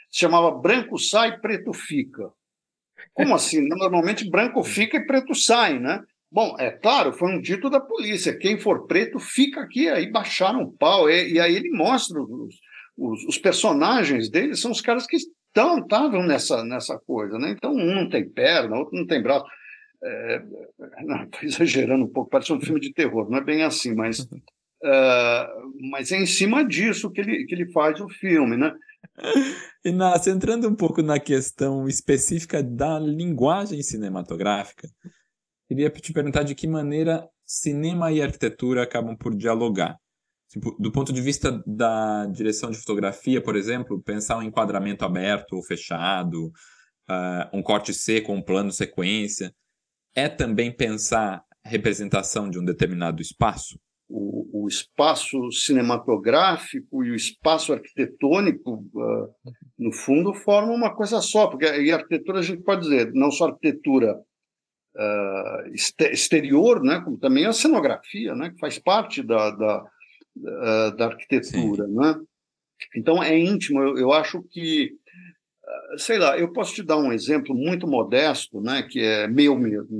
[0.10, 2.32] Se chamava Branco Sai, Preto Fica.
[3.14, 3.68] Como assim?
[3.68, 6.04] Normalmente branco fica e preto sai, né?
[6.32, 8.38] Bom, é claro, foi um dito da polícia.
[8.38, 9.88] Quem for preto fica aqui.
[9.88, 11.10] Aí baixaram o pau.
[11.10, 12.56] E, e aí ele mostra os,
[12.98, 17.52] os, os, personagens dele são os caras que estão estavam nessa, nessa coisa, né?
[17.52, 19.46] Então um não tem perna, outro não tem braço.
[20.04, 20.44] É,
[21.04, 24.20] não, estou exagerando um pouco, parece um filme de terror, não é bem assim, mas,
[24.20, 25.48] uh,
[25.92, 28.74] mas é em cima disso que ele, que ele faz o filme, né?
[29.84, 34.88] Inácio, entrando um pouco na questão específica da linguagem cinematográfica,
[35.68, 39.98] queria te perguntar de que maneira cinema e arquitetura acabam por dialogar.
[40.50, 45.54] Tipo, do ponto de vista da direção de fotografia, por exemplo, pensar um enquadramento aberto
[45.54, 46.48] ou fechado,
[47.10, 49.54] uh, um corte seco, um plano sequência,
[50.16, 53.78] é também pensar representação de um determinado espaço?
[54.10, 61.48] O, o espaço cinematográfico e o espaço arquitetônico, uh, no fundo, formam uma coisa só,
[61.48, 64.16] porque e arquitetura a gente pode dizer, não só arquitetura
[64.98, 65.74] uh,
[66.12, 71.88] exterior, né, como também a cenografia, né, que faz parte da, da, uh, da arquitetura.
[71.88, 72.16] Né?
[72.96, 73.82] Então, é íntimo.
[73.82, 74.92] Eu, eu acho que
[75.98, 79.98] sei lá, eu posso te dar um exemplo muito modesto, né, que é meu mesmo.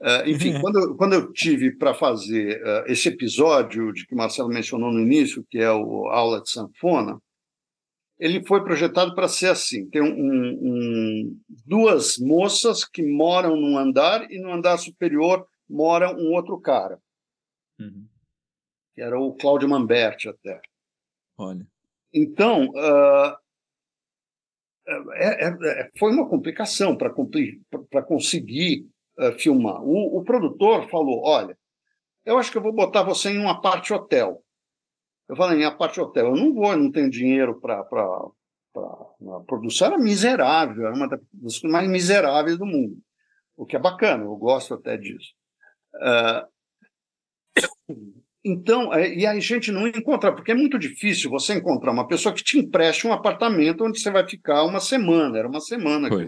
[0.00, 4.18] Uh, enfim, quando, eu, quando eu tive para fazer uh, esse episódio de que o
[4.18, 7.20] Marcelo mencionou no início, que é o Aula de Sanfona,
[8.20, 14.30] ele foi projetado para ser assim: tem um, um, duas moças que moram num andar
[14.30, 17.00] e no andar superior mora um outro cara,
[17.78, 18.06] uhum.
[18.94, 20.60] que era o Cláudio Mamberti até.
[21.38, 21.66] Olha.
[22.12, 23.36] Então, uh,
[25.14, 28.86] é, é, foi uma complicação para conseguir
[29.18, 29.82] uh, filmar.
[29.82, 31.56] O, o, produtor falou: Olha,
[32.26, 34.42] eu acho que eu vou botar você em uma parte hotel.
[35.30, 37.78] Eu falei: Em uma parte hotel, eu não vou, eu não tenho dinheiro para.
[37.80, 41.20] A produção era miserável, era uma das
[41.58, 42.96] coisas mais miseráveis do mundo,
[43.56, 45.32] o que é bacana, eu gosto até disso.
[45.94, 46.46] Uh,
[48.44, 52.34] então, é, e a gente não encontra, porque é muito difícil você encontrar uma pessoa
[52.34, 55.38] que te empreste um apartamento onde você vai ficar uma semana.
[55.38, 56.26] Era uma semana que,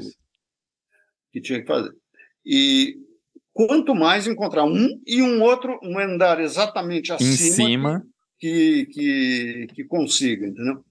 [1.33, 1.93] que tinha que fazer.
[2.45, 2.97] E
[3.53, 8.07] quanto mais encontrar um e um outro, um andar exatamente acima em cima.
[8.43, 10.85] Que, que, que consiga, entendeu?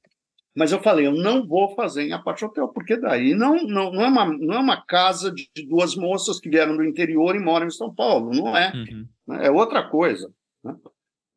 [0.56, 4.02] Mas eu falei, eu não vou fazer em apart hotel, porque daí não, não, não,
[4.02, 7.68] é, uma, não é uma casa de duas moças que vieram do interior e moram
[7.68, 8.72] em São Paulo, não é.
[8.74, 9.36] Uhum.
[9.36, 10.34] É outra coisa.
[10.64, 10.74] Né?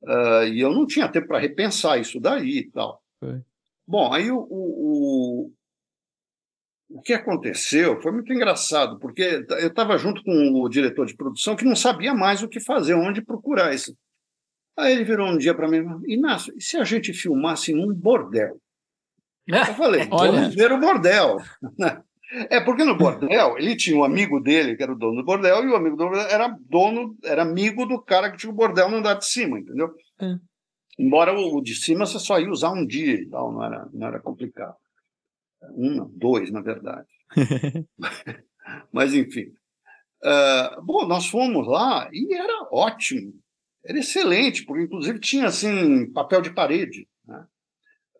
[0.05, 3.03] Uh, e eu não tinha tempo para repensar isso daí e tal.
[3.19, 3.41] Foi.
[3.85, 5.53] Bom, aí o, o,
[6.91, 11.57] o, que aconteceu foi muito engraçado, porque eu estava junto com o diretor de produção
[11.57, 13.97] que não sabia mais o que fazer, onde procurar isso.
[14.77, 18.61] Aí ele virou um dia para mim, Inácio, e se a gente filmasse num bordel?
[19.47, 21.39] Eu falei, vamos ver o bordel.
[22.51, 25.62] É porque no bordel ele tinha um amigo dele que era o dono do bordel
[25.62, 28.89] e o amigo do bordel era dono, era amigo do cara que tinha o bordel
[28.89, 29.95] no andar de cima, entendeu?
[30.20, 30.35] É.
[30.99, 34.07] Embora o, de cima você só ia usar um dia e tal, não era, não
[34.07, 34.75] era complicado.
[35.77, 37.07] Um, não, dois, na verdade.
[38.93, 39.53] Mas enfim.
[40.25, 43.33] Uh, bom, nós fomos lá e era ótimo,
[43.85, 47.07] era excelente, porque inclusive tinha assim papel de parede.
[47.26, 47.45] Né?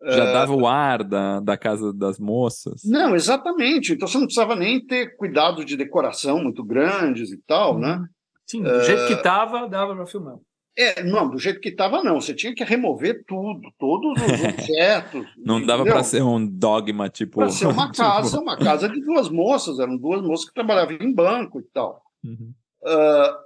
[0.03, 2.81] Já dava o ar da, da casa das moças.
[2.83, 3.93] Não, exatamente.
[3.93, 7.95] Então você não precisava nem ter cuidado de decoração muito grandes e tal, né?
[7.95, 8.05] Uhum.
[8.45, 8.83] Sim, do uh...
[8.83, 10.37] jeito que estava, dava para filmar.
[10.77, 12.19] É, não, do jeito que estava, não.
[12.19, 15.25] Você tinha que remover tudo, todos os objetos.
[15.37, 17.39] não dava para ser um dogma, tipo.
[17.39, 18.43] Para ser uma casa, tipo...
[18.43, 22.03] uma casa de duas moças, eram duas moças que trabalhavam em banco e tal.
[22.23, 22.53] Uhum.
[22.83, 23.44] Uh,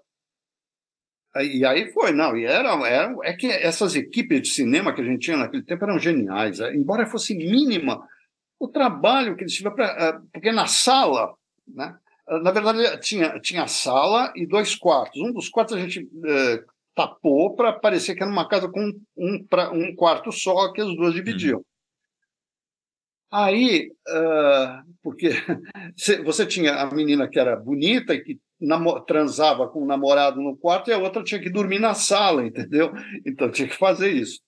[1.45, 5.03] e aí foi, não, e era, era, é que essas equipes de cinema que a
[5.03, 8.01] gente tinha naquele tempo eram geniais, é, embora fosse mínima
[8.59, 11.33] o trabalho que eles tiveram, pra, é, porque na sala,
[11.67, 11.95] né,
[12.27, 16.63] na verdade tinha, tinha sala e dois quartos, um dos quartos a gente é,
[16.95, 20.95] tapou para parecer que era uma casa com um, pra, um quarto só que as
[20.95, 21.59] duas dividiam.
[21.59, 21.65] Uhum.
[23.31, 25.29] Aí, uh, porque
[26.25, 28.39] você tinha a menina que era bonita e que
[29.07, 32.91] transava com o namorado no quarto e a outra tinha que dormir na sala, entendeu?
[33.25, 34.39] Então tinha que fazer isso.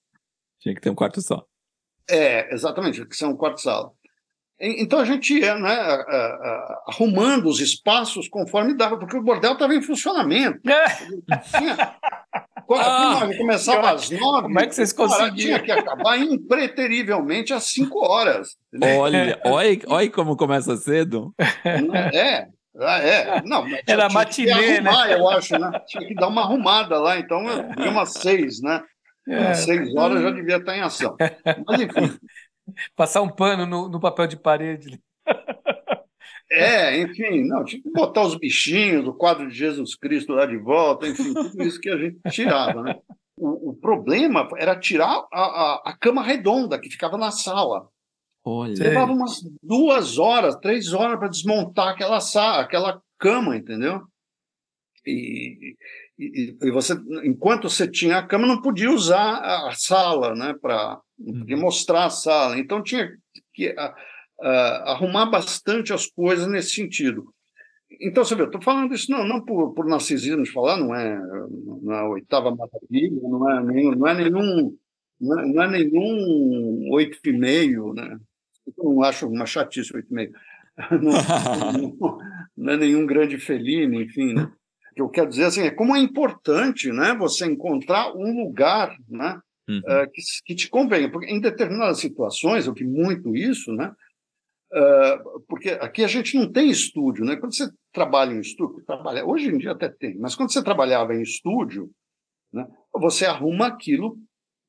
[0.59, 1.45] Tinha que ter um quarto só.
[2.09, 3.91] É, exatamente, tinha que ser um quarto-sala.
[4.59, 5.76] Então a gente ia né,
[6.88, 10.59] arrumando os espaços conforme dava, porque o bordel estava em funcionamento.
[10.70, 11.38] É.
[11.57, 11.95] Tinha,
[12.80, 14.43] ah, começava às nove.
[14.43, 15.36] Como é que vocês conseguiram?
[15.36, 18.55] Tinha que acabar impreterivelmente às cinco horas.
[18.99, 21.34] Olha, olha, olha como começa cedo.
[22.14, 22.47] É,
[22.80, 23.41] ah, é?
[23.43, 25.15] Não, Era matinê, arrumar, né?
[25.15, 25.82] Eu acho, né?
[25.88, 28.82] Tinha que dar uma arrumada lá, então eu umas seis, né?
[29.28, 29.53] É.
[29.53, 31.15] Seis horas já devia estar em ação.
[31.67, 32.17] Mas, enfim.
[32.95, 35.01] Passar um pano no, no papel de parede.
[36.49, 40.57] É, enfim, não, tinha que botar os bichinhos, o quadro de Jesus Cristo lá de
[40.57, 42.95] volta, enfim, tudo isso que a gente tirava, né?
[43.38, 47.88] O, o problema era tirar a, a, a, cama redonda que ficava na sala.
[48.43, 48.75] Olha.
[48.75, 54.01] Você levava umas duas horas, três horas para desmontar aquela sala, aquela cama, entendeu?
[55.05, 55.75] E,
[56.17, 60.55] e, e, você, enquanto você tinha a cama, não podia usar a sala, né?
[60.59, 61.61] Para não podia uhum.
[61.61, 62.57] mostrar a sala.
[62.57, 63.11] Então tinha
[63.53, 63.93] que uh,
[64.41, 67.33] arrumar bastante as coisas nesse sentido.
[67.99, 70.95] Então, você vê, eu estou falando isso não, não por, por narcisismo de falar, não
[70.95, 71.19] é,
[71.83, 74.77] não é a oitava maravilha, não é, nenhum, não é nenhum
[75.19, 78.17] não é, não é nenhum oito e meio, né?
[78.84, 80.32] Não acho uma chatice oito e meio.
[80.89, 81.11] Não,
[81.73, 82.17] não,
[82.55, 84.43] não, é nenhum grande felino, enfim, né?
[84.43, 88.95] O que eu quero dizer assim, é como é importante né, você encontrar um lugar
[89.07, 89.79] né, uhum.
[89.79, 93.93] uh, que, que, te convenha, porque em determinadas situações, eu vi muito isso, né,
[94.73, 97.36] Uh, porque aqui a gente não tem estúdio, né?
[97.36, 101.13] Quando você trabalha em estúdio, trabalha, hoje em dia até tem, mas quando você trabalhava
[101.13, 101.91] em estúdio,
[102.53, 104.17] né, você arruma aquilo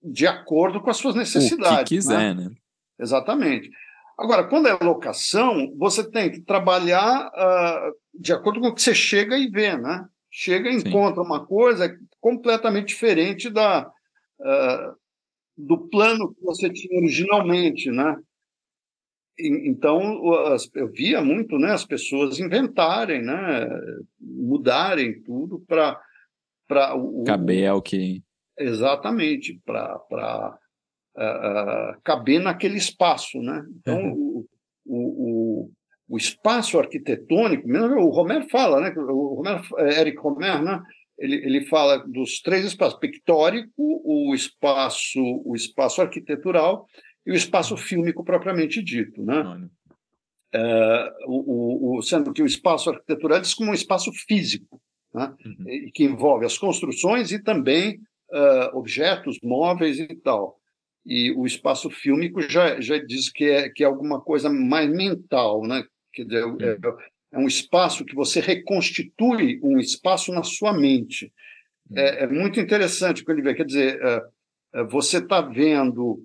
[0.02, 1.82] de acordo com as suas necessidades.
[1.82, 2.48] O que quiser, né?
[2.48, 2.50] né?
[2.98, 3.70] Exatamente.
[4.18, 8.94] Agora, quando é locação, você tem que trabalhar uh, de acordo com o que você
[8.94, 10.06] chega e vê, né?
[10.30, 13.86] Chega e encontra uma coisa completamente diferente da,
[14.40, 14.96] uh,
[15.56, 18.16] do plano que você tinha originalmente, né?
[19.38, 20.20] então
[20.74, 23.66] eu via muito né, as pessoas inventarem, né,
[24.20, 26.00] mudarem tudo para
[27.26, 28.22] caber ao que
[28.58, 30.58] exatamente para para
[31.16, 33.64] uh, uh, caber naquele espaço, né?
[33.78, 34.46] Então uhum.
[34.84, 35.70] o, o,
[36.08, 38.94] o, espaço arquitetônico, mesmo o Romero fala, né?
[38.96, 40.80] O Romero, é, Eric Romero, né?
[41.18, 46.86] Ele, ele fala dos três espaços: pictórico, o espaço o espaço arquitetural
[47.26, 49.22] e o espaço fílmico propriamente dito.
[49.22, 49.68] Né?
[50.54, 54.80] É, o, o, sendo que o espaço arquitetural é como um espaço físico,
[55.14, 55.34] né?
[55.44, 55.90] uhum.
[55.94, 58.00] que envolve as construções e também
[58.30, 60.58] uh, objetos, móveis e tal.
[61.05, 65.62] E o espaço fílmico já, já diz que é, que é alguma coisa mais mental,
[65.66, 65.84] né?
[66.12, 66.59] Quer dizer, uhum.
[66.61, 66.78] é,
[67.32, 71.32] é, um espaço que você reconstitui um espaço na sua mente.
[71.90, 71.98] Uhum.
[71.98, 76.24] É, é, muito interessante quando ele vê, quer dizer, uh, você está vendo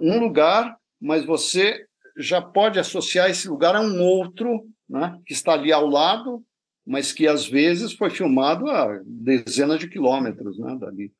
[0.00, 1.84] um lugar, mas você
[2.16, 6.42] já pode associar esse lugar a um outro, né, que está ali ao lado,
[6.86, 11.12] mas que às vezes foi filmado a dezenas de quilômetros né, dali.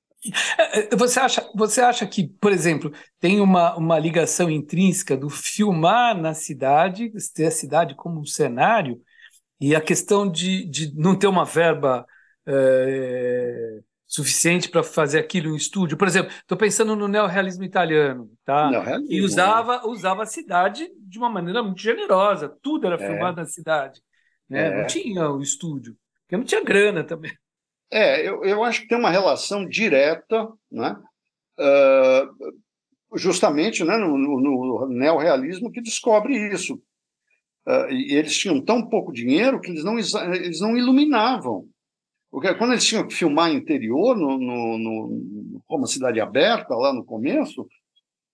[0.59, 5.29] É, é, você acha, você acha que, por exemplo, tem uma, uma ligação intrínseca do
[5.29, 9.01] filmar na cidade, ter a cidade como um cenário,
[9.61, 12.07] e a questão de, de não ter uma verba
[12.47, 15.97] é, suficiente para fazer aquilo em estúdio.
[15.97, 18.71] Por exemplo, estou pensando no neorrealismo italiano, tá?
[19.09, 22.49] E usava, usava a cidade de uma maneira muito generosa.
[22.63, 23.07] Tudo era é.
[23.07, 24.01] filmado na cidade.
[24.49, 24.69] Né?
[24.69, 24.81] É.
[24.81, 27.33] Não tinha o estúdio, porque não tinha grana também.
[27.91, 30.97] É, eu, eu acho que tem uma relação direta, né?
[31.59, 36.75] Uh, justamente né, no, no, no neorrealismo que descobre isso.
[37.67, 41.69] Uh, e eles tinham tão pouco dinheiro que eles não, eles não iluminavam
[42.35, 47.05] porque quando eles tinham que filmar interior, no, no, no, como cidade aberta, lá no
[47.05, 47.65] começo,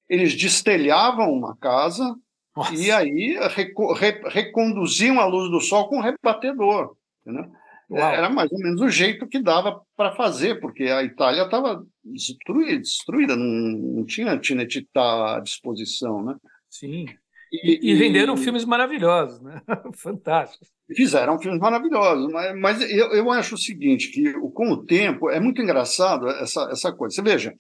[0.09, 2.17] eles destelhavam uma casa
[2.57, 2.75] Nossa.
[2.75, 6.97] e aí reco, re, reconduziam a luz do sol com um rebatedor.
[7.21, 7.53] Entendeu?
[7.93, 12.79] Era mais ou menos o jeito que dava para fazer, porque a Itália estava destruída,
[12.79, 16.23] destruída não, não tinha Tinetitá à disposição.
[16.23, 16.37] Né?
[16.69, 17.07] Sim.
[17.53, 19.61] E, e, e venderam filmes maravilhosos, né?
[19.95, 20.69] fantásticos.
[20.95, 25.41] Fizeram filmes maravilhosos, mas, mas eu, eu acho o seguinte, que com o tempo, é
[25.41, 27.17] muito engraçado essa, essa coisa.
[27.17, 27.55] Você veja,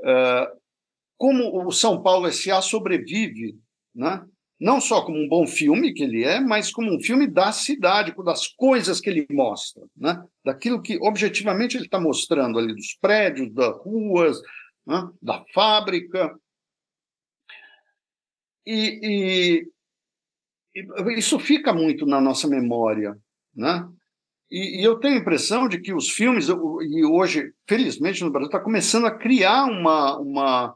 [0.00, 0.60] uh,
[1.18, 2.62] como o São Paulo S.A.
[2.62, 3.58] sobrevive,
[3.94, 4.24] né?
[4.60, 8.14] Não só como um bom filme que ele é, mas como um filme da cidade,
[8.22, 10.22] das coisas que ele mostra, né?
[10.44, 14.38] daquilo que objetivamente ele está mostrando ali, dos prédios, das ruas,
[14.86, 15.08] né?
[15.22, 16.38] da fábrica.
[18.66, 19.64] E,
[20.76, 23.16] e, isso fica muito na nossa memória,
[23.54, 23.88] né?
[24.50, 28.46] E, e, eu tenho a impressão de que os filmes, e hoje, felizmente, no Brasil,
[28.46, 30.74] está começando a criar uma, uma,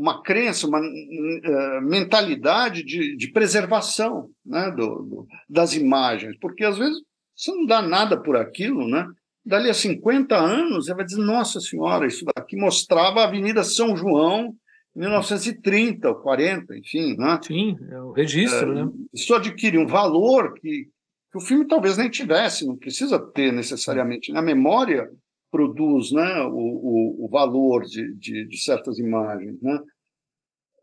[0.00, 6.78] uma crença, uma uh, mentalidade de, de preservação né, do, do, das imagens, porque às
[6.78, 7.02] vezes
[7.36, 9.06] você não dá nada por aquilo, né?
[9.44, 13.96] Dali a 50 anos, você vai dizer, nossa senhora, isso daqui mostrava a Avenida São
[13.96, 14.54] João
[14.94, 17.16] 1930 ou 40, enfim.
[17.16, 17.40] Né?
[17.42, 18.72] Sim, é o registro.
[18.72, 18.90] É, né?
[19.14, 20.88] Isso adquire um valor que,
[21.30, 24.32] que o filme talvez nem tivesse, não precisa ter necessariamente.
[24.32, 25.10] Na memória
[25.50, 29.60] produz né, o, o, o valor de, de, de, certas imagens.
[29.60, 29.80] Né?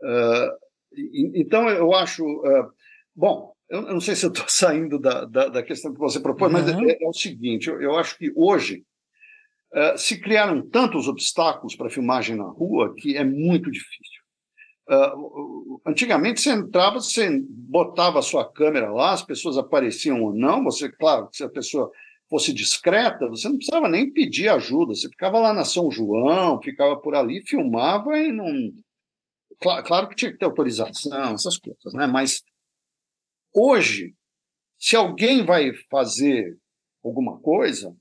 [0.02, 0.68] Uh,
[1.36, 2.24] então, eu acho.
[2.24, 2.72] Uh,
[3.16, 6.20] bom, eu, eu, não sei se eu estou saindo da, da, da, questão que você
[6.20, 6.60] propôs, uhum.
[6.60, 8.84] mas é, é, o seguinte: eu, eu acho que hoje
[9.74, 14.18] uh, se criaram tantos obstáculos para filmagem na rua que é muito difícil.
[14.90, 20.64] Uh, antigamente você entrava, você botava a sua câmera lá, as pessoas apareciam ou não.
[20.64, 21.92] Você, claro, se a pessoa
[22.30, 24.94] fosse discreta, você não precisava nem pedir ajuda.
[24.94, 28.72] Você ficava lá na São João, ficava por ali, filmava e não.
[29.60, 32.06] Claro, claro que tinha que ter autorização, essas coisas, né?
[32.06, 32.44] Mas
[33.54, 34.14] hoje,
[34.78, 36.58] se alguém vai fazer
[37.04, 37.96] alguma coisa,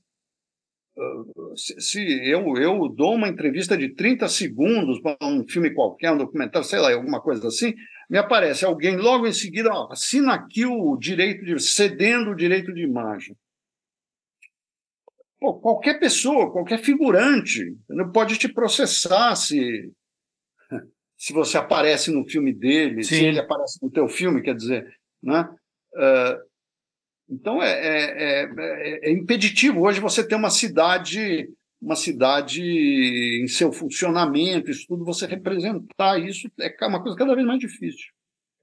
[1.57, 6.67] se eu, eu dou uma entrevista de 30 segundos para um filme qualquer, um documentário,
[6.67, 7.75] sei lá, alguma coisa assim,
[8.09, 11.59] me aparece alguém logo em seguida, ó, assina aqui o direito de.
[11.61, 13.37] cedendo o direito de imagem.
[15.39, 17.77] Pô, qualquer pessoa, qualquer figurante
[18.13, 19.93] pode te processar se,
[21.17, 23.17] se você aparece no filme dele, Sim.
[23.17, 24.87] se ele aparece no teu filme, quer dizer.
[25.23, 25.43] Né?
[25.95, 26.47] Uh,
[27.29, 31.51] então é, é, é, é, impeditivo hoje você ter uma cidade,
[31.81, 37.47] uma cidade em seu funcionamento, isso tudo, você representar isso é uma coisa cada vez
[37.47, 38.07] mais difícil,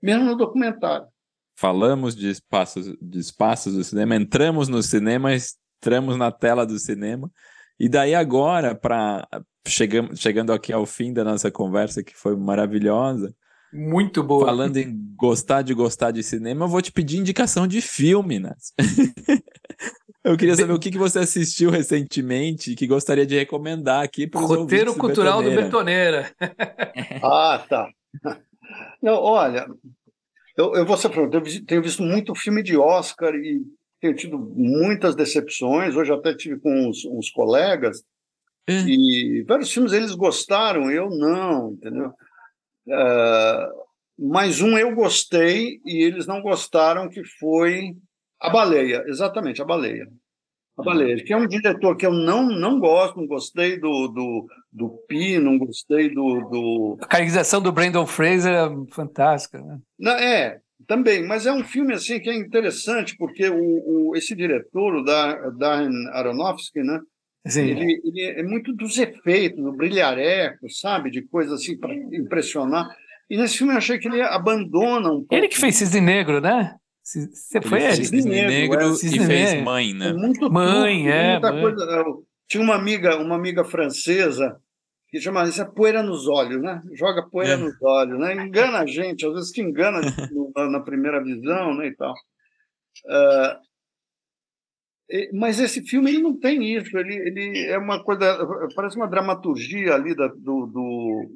[0.02, 1.08] mesmo no documentário.
[1.56, 5.36] Falamos de espaços, de espaços do cinema, entramos no cinema,
[5.84, 7.30] entramos na tela do cinema,
[7.78, 9.28] e daí agora, para
[9.68, 13.36] chegando, chegando aqui ao fim da nossa conversa, que foi maravilhosa,
[13.74, 14.46] muito boa.
[14.46, 18.54] Falando em gostar de gostar de cinema, eu vou te pedir indicação de filme, né?
[20.24, 24.42] eu queria saber o que, que você assistiu recentemente que gostaria de recomendar aqui para
[24.42, 26.32] Roteiro Cultural do Betoneira.
[27.24, 27.90] ah, tá.
[29.02, 29.66] Não, olha,
[30.56, 33.64] eu, eu vou ser franco, eu tenho visto muito filme de Oscar e
[34.04, 35.96] tenho tido muitas decepções.
[35.96, 38.04] Hoje até tive com uns, uns colegas
[38.68, 38.74] é.
[38.82, 42.10] e vários filmes eles gostaram, eu não, entendeu?
[42.86, 43.84] Uh,
[44.20, 47.96] mas um eu gostei e eles não gostaram, que foi
[48.42, 50.06] A Baleia, exatamente, A Baleia.
[50.76, 50.86] A uhum.
[50.86, 54.90] Baleia, que é um diretor que eu não, não gosto, não gostei do, do, do
[55.08, 56.98] Pi, não gostei do, do...
[57.00, 59.80] A caracterização do Brandon Fraser é fantástica, né?
[59.98, 64.36] Não, é, também, mas é um filme assim que é interessante, porque o, o esse
[64.36, 67.00] diretor, o Darren Aronofsky, né,
[67.46, 71.12] ele, ele, é muito dos efeitos, do brilhareco, sabe?
[71.12, 72.88] De coisas assim para impressionar.
[73.30, 75.36] E nesse filme eu achei que ele abandona um pouco.
[75.36, 76.76] Ele que fez Cisne Negro, né?
[77.04, 77.96] Você foi ele?
[77.96, 80.10] Cisne, Cisne Negro, Negro Cisne e fez Mãe, né?
[80.10, 81.40] É muito mãe, é.
[81.40, 81.62] Mãe.
[81.62, 82.04] Coisa.
[82.48, 84.58] Tinha uma amiga, uma amiga francesa
[85.14, 86.82] que chama isso é poeira nos olhos, né?
[86.94, 87.58] Joga poeira é.
[87.58, 88.34] nos olhos, né?
[88.34, 90.02] Engana a gente, às vezes que engana
[90.72, 92.16] na primeira visão, né, e tal.
[93.06, 93.62] Uh,
[95.38, 98.26] mas esse filme ele não tem isso, ele, ele é uma coisa,
[98.76, 101.30] parece uma dramaturgia ali da, do, do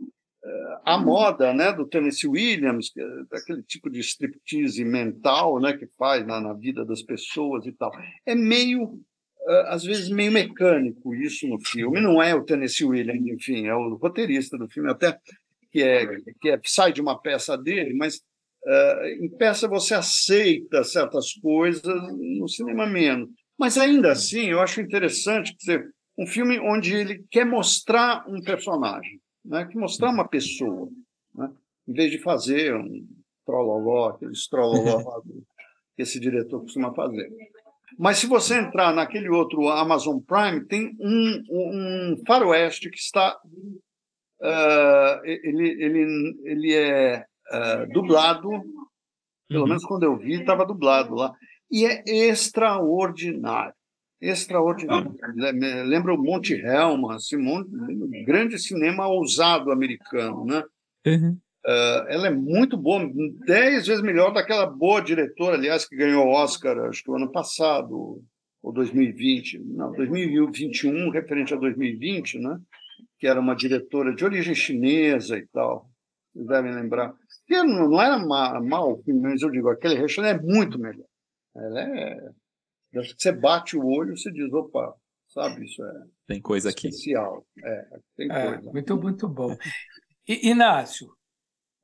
[0.44, 5.86] uh, a moda, né, do Tennessee Williams, é daquele tipo de striptease mental, né, que
[6.00, 7.92] faz na, na vida das pessoas e tal.
[8.26, 9.00] É meio,
[9.68, 12.02] às vezes meio mecânico isso no filme.
[12.02, 15.18] Não é o Tennessee Williams, enfim, é o roteirista do filme até
[15.72, 16.06] que é
[16.42, 18.18] que é, sai de uma peça dele, mas
[18.66, 21.84] uh, em peça você aceita certas coisas,
[22.40, 23.30] no cinema menos.
[23.58, 29.20] Mas ainda assim, eu acho interessante dizer, um filme onde ele quer mostrar um personagem,
[29.44, 29.66] né?
[29.66, 30.90] quer mostrar uma pessoa,
[31.36, 31.52] né?
[31.88, 33.08] em vez de fazer um
[33.46, 35.22] trololó, aquele trololó
[35.96, 37.32] que esse diretor costuma fazer.
[37.98, 43.38] Mas se você entrar naquele outro Amazon Prime, tem um, um faroeste que está.
[44.40, 48.50] Uh, ele, ele, ele é uh, dublado,
[49.48, 49.68] pelo uhum.
[49.68, 51.34] menos quando eu vi, estava dublado lá
[51.72, 53.74] e é extraordinário.
[54.20, 55.14] Extraordinário.
[55.86, 60.64] Lembra o Monte Helma, assim, um grande cinema ousado americano, né?
[61.06, 61.38] Uhum.
[61.68, 63.02] Uh, ela é muito boa,
[63.46, 67.30] dez vezes melhor daquela boa diretora, aliás, que ganhou o Oscar, acho que o ano
[67.30, 68.24] passado,
[68.64, 72.58] ou 2020, não, 2021, referente a 2020, né?
[73.20, 75.90] Que era uma diretora de origem chinesa e tal.
[76.32, 77.14] Vocês devem lembrar.
[77.46, 81.08] Que não, não era mal, mas eu digo, aquele restaurante é muito melhor.
[81.54, 82.30] Ela é.
[82.94, 84.96] Você bate o olho, você diz, opa,
[85.28, 86.04] sabe, isso é.
[86.28, 86.88] Tem coisa aqui.
[86.88, 87.46] Especial.
[87.62, 88.72] É, tem é, coisa.
[88.72, 89.58] Muito, muito bom.
[90.28, 91.17] E, Inácio,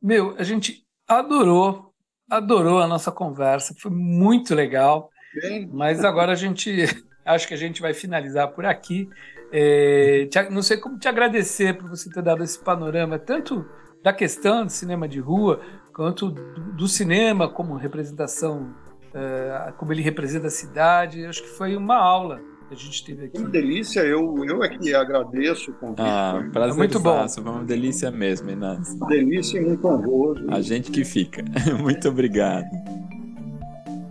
[0.03, 1.93] meu, a gente adorou,
[2.30, 5.09] adorou a nossa conversa, foi muito legal.
[5.41, 5.69] Bem...
[5.71, 6.69] Mas agora a gente,
[7.25, 9.09] acho que a gente vai finalizar por aqui.
[9.51, 13.65] É, te, não sei como te agradecer por você ter dado esse panorama, tanto
[14.03, 15.61] da questão do cinema de rua,
[15.93, 18.75] quanto do, do cinema como representação
[19.13, 21.25] uh, como ele representa a cidade.
[21.25, 22.41] Acho que foi uma aula
[22.72, 23.38] a gente teve aqui.
[23.38, 26.02] Uma delícia, eu, eu é que agradeço o convite.
[26.02, 26.73] Ah, prazer.
[26.73, 27.27] É muito bom.
[27.27, 28.99] Foi uma delícia mesmo, Inácio.
[29.07, 30.45] Delícia e muito honroso.
[30.49, 31.44] A gente que fica.
[31.81, 32.65] Muito obrigado.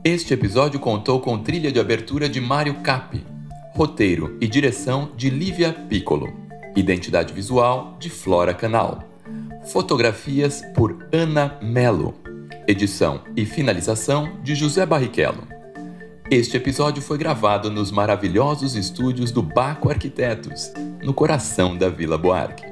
[0.04, 3.24] Este episódio contou com trilha de abertura de Mário Capi,
[3.74, 6.32] roteiro e direção de Lívia Piccolo,
[6.74, 9.04] identidade visual de Flora Canal,
[9.64, 12.14] fotografias por Ana Melo,
[12.66, 15.51] edição e finalização de José Barrichello.
[16.34, 20.72] Este episódio foi gravado nos maravilhosos estúdios do Baco Arquitetos,
[21.02, 22.71] no coração da Vila Buarque.